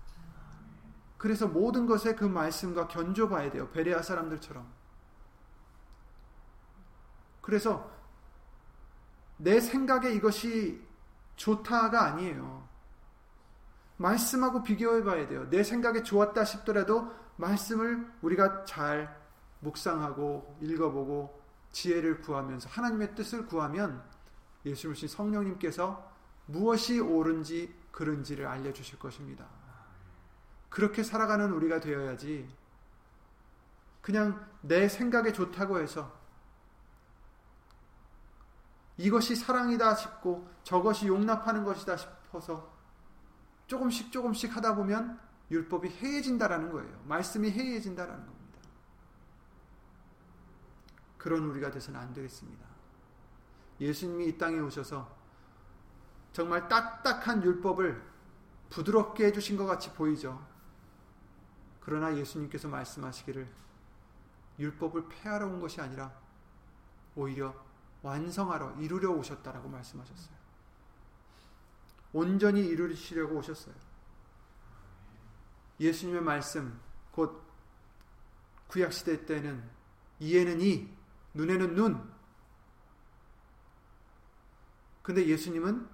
그래서 1.18 1.46
모든 1.46 1.86
것에 1.86 2.14
그 2.14 2.24
말씀과 2.24 2.88
견줘봐야 2.88 3.50
돼요. 3.52 3.70
베레아 3.70 4.02
사람들처럼. 4.02 4.66
그래서 7.40 7.90
내 9.36 9.60
생각에 9.60 10.10
이것이 10.12 10.84
좋다가 11.36 12.04
아니에요. 12.04 12.68
말씀하고 13.96 14.62
비교해 14.62 15.04
봐야 15.04 15.28
돼요. 15.28 15.48
내 15.50 15.62
생각에 15.62 16.02
좋았다 16.02 16.44
싶더라도 16.44 17.12
말씀을 17.36 18.12
우리가 18.22 18.64
잘 18.64 19.20
묵상하고 19.60 20.58
읽어보고 20.60 21.40
지혜를 21.70 22.20
구하면서 22.20 22.68
하나님의 22.68 23.14
뜻을 23.14 23.46
구하면 23.46 24.02
예수님 24.66 25.08
성령님께서 25.08 26.10
무엇이 26.46 27.00
옳은지 27.00 27.74
그른지를 27.92 28.46
알려주실 28.46 28.98
것입니다. 28.98 29.46
그렇게 30.68 31.02
살아가는 31.02 31.52
우리가 31.52 31.78
되어야지 31.80 32.48
그냥 34.00 34.48
내 34.62 34.88
생각에 34.88 35.32
좋다고 35.32 35.78
해서 35.78 36.20
이것이 38.96 39.36
사랑이다 39.36 39.94
싶고 39.94 40.50
저것이 40.64 41.06
용납하는 41.06 41.64
것이다 41.64 41.96
싶어서 41.96 42.72
조금씩 43.66 44.10
조금씩 44.10 44.56
하다 44.56 44.74
보면 44.74 45.20
율법이 45.50 45.88
해해진다라는 45.88 46.72
거예요. 46.72 47.02
말씀이 47.06 47.50
해해진다라는 47.50 48.26
겁니다. 48.26 48.58
그런 51.18 51.44
우리가 51.44 51.70
돼서는 51.70 52.00
안 52.00 52.12
되겠습니다. 52.12 52.66
예수님이 53.80 54.28
이 54.28 54.38
땅에 54.38 54.58
오셔서 54.58 55.21
정말 56.32 56.68
딱딱한 56.68 57.42
율법을 57.42 58.02
부드럽게 58.70 59.26
해주신 59.26 59.56
것 59.56 59.66
같이 59.66 59.92
보이죠. 59.92 60.44
그러나 61.80 62.16
예수님께서 62.16 62.68
말씀하시기를 62.68 63.46
율법을 64.58 65.08
폐하러 65.08 65.46
온 65.46 65.60
것이 65.60 65.80
아니라 65.80 66.12
오히려 67.14 67.54
완성하러 68.02 68.72
이루려 68.78 69.10
오셨다라고 69.10 69.68
말씀하셨어요. 69.68 70.42
온전히 72.12 72.66
이루시려고 72.66 73.36
오셨어요. 73.36 73.74
예수님의 75.80 76.22
말씀 76.22 76.80
곧 77.10 77.42
구약 78.68 78.92
시대 78.92 79.26
때는 79.26 79.68
이에는 80.20 80.60
이, 80.60 80.88
눈에는 81.34 81.74
눈. 81.74 82.12
근데 85.02 85.26
예수님은 85.26 85.88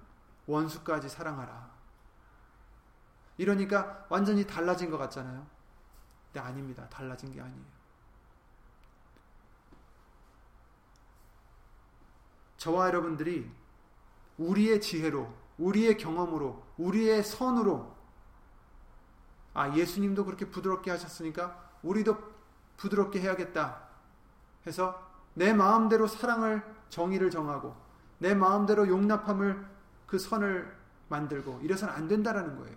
원수까지 0.49 1.09
사랑하라. 1.09 1.69
이러니까 3.37 4.05
완전히 4.09 4.45
달라진 4.45 4.89
것 4.89 4.97
같잖아요. 4.97 5.45
근데 6.25 6.39
아닙니다. 6.45 6.87
달라진 6.89 7.31
게 7.31 7.39
아니에요. 7.39 7.79
저와 12.57 12.87
여러분들이 12.87 13.49
우리의 14.37 14.81
지혜로, 14.81 15.31
우리의 15.57 15.97
경험으로, 15.97 16.61
우리의 16.77 17.23
선으로, 17.23 17.95
아, 19.53 19.73
예수님도 19.75 20.25
그렇게 20.25 20.49
부드럽게 20.49 20.91
하셨으니까 20.91 21.69
우리도 21.83 22.17
부드럽게 22.77 23.21
해야겠다 23.21 23.87
해서 24.67 25.09
내 25.33 25.53
마음대로 25.53 26.07
사랑을, 26.07 26.63
정의를 26.89 27.29
정하고, 27.29 27.75
내 28.17 28.33
마음대로 28.33 28.87
용납함을, 28.87 29.78
그 30.09 30.17
선을 30.17 30.75
만들고, 31.07 31.59
이래서는 31.61 31.93
안 31.93 32.07
된다라는 32.07 32.57
거예요. 32.57 32.75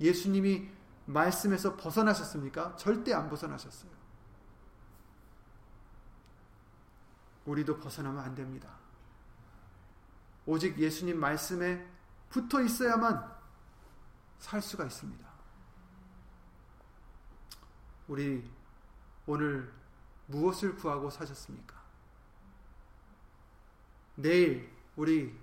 예수님이 0.00 0.68
말씀에서 1.06 1.76
벗어나셨습니까? 1.76 2.74
절대 2.74 3.14
안 3.14 3.30
벗어나셨어요. 3.30 3.92
우리도 7.46 7.78
벗어나면 7.78 8.24
안 8.24 8.34
됩니다. 8.34 8.74
오직 10.46 10.76
예수님 10.78 11.18
말씀에 11.20 11.88
붙어 12.28 12.60
있어야만 12.60 13.32
살 14.38 14.60
수가 14.60 14.84
있습니다. 14.84 15.28
우리 18.08 18.50
오늘 19.26 19.72
무엇을 20.26 20.74
구하고 20.74 21.08
사셨습니까? 21.08 21.80
내일 24.16 24.79
우리 25.00 25.34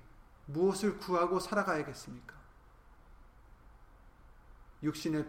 무엇을 0.46 1.00
구하고 1.00 1.39
살아가야겠습니까? 1.39 2.36
육신의 4.84 5.26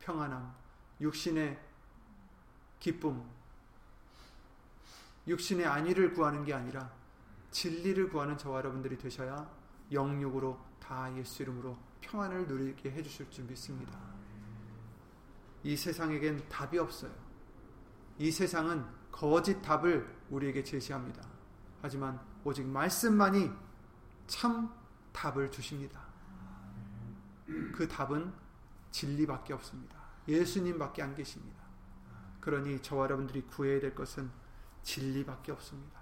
평안함, 0.00 0.52
육신의 1.00 1.56
기쁨, 2.80 3.24
육신의 5.28 5.64
안위를 5.66 6.14
구하는 6.14 6.44
게 6.44 6.52
아니라 6.52 6.90
진리를 7.52 8.08
구하는 8.08 8.36
저와 8.36 8.58
여러분들이 8.58 8.98
되셔야 8.98 9.48
영육으로 9.92 10.58
다 10.80 11.16
예수 11.16 11.44
이름으로 11.44 11.78
평안을 12.00 12.48
누리게 12.48 12.90
해주실 12.90 13.30
줄 13.30 13.44
믿습니다. 13.44 14.00
이 15.62 15.76
세상에겐 15.76 16.48
답이 16.48 16.76
없어요. 16.76 17.14
이 18.18 18.32
세상은 18.32 18.84
거짓 19.12 19.62
답을 19.62 20.12
우리에게 20.28 20.64
제시합니다. 20.64 21.24
하지만 21.80 22.31
오직 22.44 22.66
말씀만이 22.66 23.50
참 24.26 24.72
답을 25.12 25.50
주십니다. 25.50 26.00
그 27.74 27.86
답은 27.88 28.32
진리밖에 28.90 29.52
없습니다. 29.54 30.00
예수님밖에 30.28 31.02
안 31.02 31.14
계십니다. 31.14 31.62
그러니 32.40 32.80
저와 32.82 33.04
여러분들이 33.04 33.42
구해야 33.42 33.80
될 33.80 33.94
것은 33.94 34.30
진리밖에 34.82 35.52
없습니다. 35.52 36.00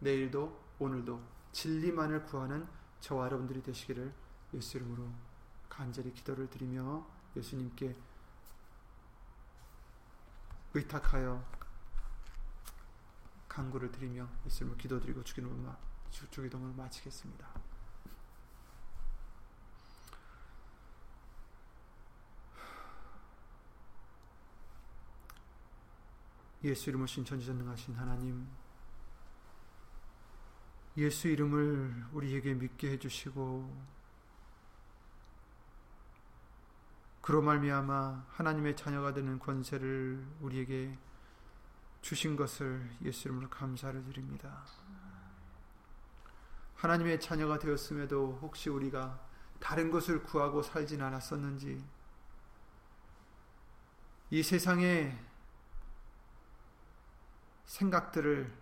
내일도 0.00 0.64
오늘도 0.78 1.22
진리만을 1.52 2.24
구하는 2.24 2.66
저와 3.00 3.26
여러분들이 3.26 3.62
되시기를 3.62 4.12
예수 4.54 4.78
이름으로 4.78 5.08
간절히 5.68 6.12
기도를 6.12 6.48
드리며 6.48 7.06
예수님께 7.36 7.94
의탁하여 10.74 11.44
간구를 13.56 13.90
드리며 13.90 14.28
예수 14.44 14.64
이름으로 14.64 14.76
기도드리고 14.76 15.24
주기도문을 15.24 16.76
마치겠습니다. 16.76 17.48
예수 26.64 26.90
이름을 26.90 27.08
신천지전능하신 27.08 27.94
하나님 27.94 28.46
예수 30.98 31.28
이름을 31.28 32.08
우리에게 32.12 32.52
믿게 32.54 32.90
해주시고 32.92 33.86
그로 37.22 37.40
말미암아 37.40 38.26
하나님의 38.28 38.76
자녀가 38.76 39.14
되는 39.14 39.38
권세를 39.38 40.26
우리에게 40.40 40.98
주신 42.06 42.36
것을 42.36 42.88
예수 43.02 43.26
이름으로 43.26 43.50
감사를 43.50 44.04
드립니다. 44.04 44.64
하나님의 46.76 47.18
자녀가 47.18 47.58
되었음에도 47.58 48.38
혹시 48.42 48.70
우리가 48.70 49.18
다른 49.58 49.90
것을 49.90 50.22
구하고 50.22 50.62
살진 50.62 51.02
않았었는지 51.02 51.84
이 54.30 54.40
세상에 54.40 55.18
생각들을 57.64 58.56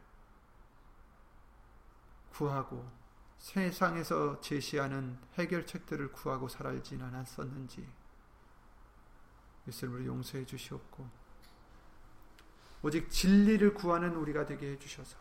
구하고 2.30 2.90
세상에서 3.36 4.40
제시하는 4.40 5.18
해결책들을 5.34 6.12
구하고 6.12 6.48
살아진 6.48 7.02
않았었는지 7.02 7.86
예수님을 9.68 10.06
용서해 10.06 10.46
주시옵고 10.46 11.23
오직 12.84 13.08
진리를 13.08 13.72
구하는 13.72 14.14
우리가 14.14 14.44
되게 14.44 14.72
해 14.72 14.78
주셔서 14.78 15.16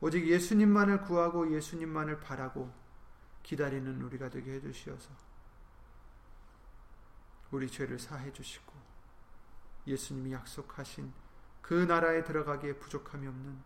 오직 0.00 0.28
예수님만을 0.28 1.00
구하고 1.00 1.52
예수님만을 1.52 2.20
바라고 2.20 2.72
기다리는 3.42 4.00
우리가 4.00 4.30
되게 4.30 4.52
해 4.52 4.60
주시어서 4.60 5.10
우리 7.50 7.68
죄를 7.68 7.98
사해 7.98 8.32
주시고 8.32 8.72
예수님이 9.88 10.32
약속하신 10.34 11.12
그 11.62 11.74
나라에 11.74 12.22
들어가기에 12.22 12.78
부족함이 12.78 13.26
없는 13.26 13.58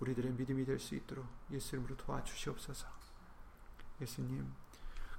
우리들의 0.00 0.32
믿음이 0.32 0.64
될 0.64 0.80
수 0.80 0.96
있도록 0.96 1.24
예수 1.52 1.76
님으로 1.76 1.96
도와주시옵소서. 1.96 2.88
예수님, 4.00 4.52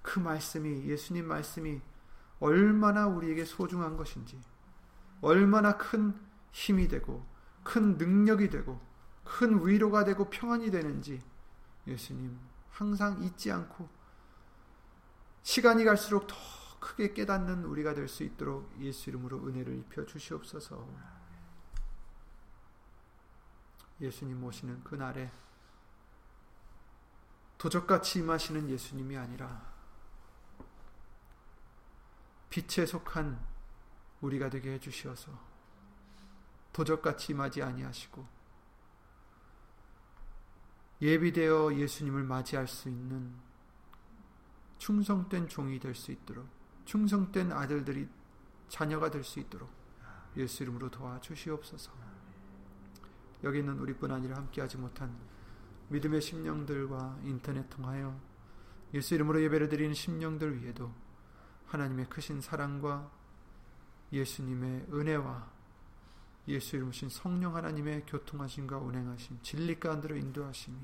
그 0.02 0.20
말씀이 0.20 0.86
예수님 0.86 1.26
말씀이 1.26 1.82
얼마나 2.42 3.08
우리에게 3.08 3.46
소중한 3.46 3.96
것인지, 3.96 4.38
얼마나 5.22 5.78
큰 5.78 6.14
힘이 6.56 6.88
되고, 6.88 7.26
큰 7.66 7.98
능력이 7.98 8.50
되고, 8.50 8.80
큰 9.26 9.68
위로가 9.68 10.06
되고 10.06 10.30
평안이 10.30 10.72
되는지, 10.72 11.22
예수님, 11.86 12.40
항상 12.70 13.22
잊지 13.22 13.52
않고, 13.52 13.90
시간이 15.44 15.84
갈수록 15.84 16.28
더 16.28 16.36
크게 16.80 17.12
깨닫는 17.14 17.66
우리가 17.66 17.94
될 17.94 18.08
수 18.08 18.24
있도록 18.24 18.74
예수 18.80 19.10
이름으로 19.10 19.46
은혜를 19.46 19.76
입혀 19.80 20.06
주시옵소서. 20.06 20.88
예수님 24.00 24.42
오시는 24.42 24.84
그날에 24.84 25.32
도적같이 27.58 28.20
임하시는 28.20 28.70
예수님이 28.70 29.18
아니라 29.18 29.74
빛에 32.50 32.86
속한 32.86 33.46
우리가 34.22 34.50
되게 34.50 34.74
해주시어서 34.74 35.55
도적같이 36.76 37.32
임하지 37.32 37.64
아니하시고 37.64 38.28
예비되어 41.02 41.74
예수님을 41.74 42.24
맞이할 42.24 42.68
수 42.68 42.90
있는 42.90 43.34
충성된 44.78 45.48
종이 45.48 45.80
될 45.80 45.96
수 45.96 46.12
있도록 46.12 46.46
충성된 46.84 47.54
아들들이 47.54 48.10
자녀가 48.68 49.10
될 49.10 49.24
수 49.24 49.40
있도록 49.40 49.70
예수 50.36 50.64
이름으로 50.64 50.92
도와주시옵소서. 50.92 51.94
여기 53.46 53.60
있는 53.60 53.80
우리뿐 53.80 54.12
아니라 54.12 54.36
함께하지 54.36 54.78
못한 54.78 55.18
믿음의 55.88 56.20
심령들과 56.20 57.20
인터넷 57.24 57.70
통하여 57.70 58.20
예수 58.94 59.16
이름으로 59.16 59.42
예배를 59.44 59.70
드리는 59.70 59.94
심령들 59.94 60.62
위에도 60.62 60.94
하나님의 61.68 62.10
크신 62.10 62.42
사랑과 62.42 63.10
예수님의 64.12 64.88
은혜와 64.92 65.55
예수 66.48 66.76
이름으신 66.76 67.10
성령 67.10 67.56
하나님의 67.56 68.06
교통하심과 68.06 68.78
운행하심 68.78 69.40
진리 69.42 69.80
가운데로 69.80 70.16
인도하심이 70.16 70.78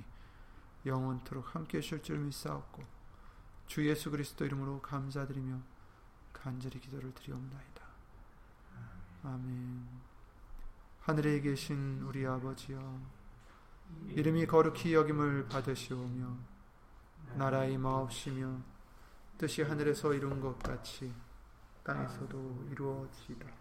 영원토록 0.85 1.55
함께 1.55 1.77
하실 1.77 2.01
줄 2.01 2.17
믿사옵고 2.17 2.83
주 3.67 3.87
예수 3.87 4.09
그리스도 4.09 4.45
이름으로 4.45 4.81
감사드리며 4.81 5.59
간절히 6.33 6.79
기도를 6.79 7.13
드리옵나이다. 7.13 7.81
아멘. 9.23 9.87
하늘에 11.01 11.39
계신 11.41 12.01
우리 12.01 12.25
아버지여 12.25 12.99
이름이 14.07 14.47
거룩히 14.47 14.93
여김을 14.93 15.47
받으시오며 15.47 16.37
나라의 17.35 17.77
마옵시며 17.77 18.59
뜻이 19.37 19.61
하늘에서 19.61 20.13
이룬 20.13 20.39
것 20.41 20.57
같이 20.59 21.13
땅에서도 21.83 22.67
이루어지다. 22.71 23.60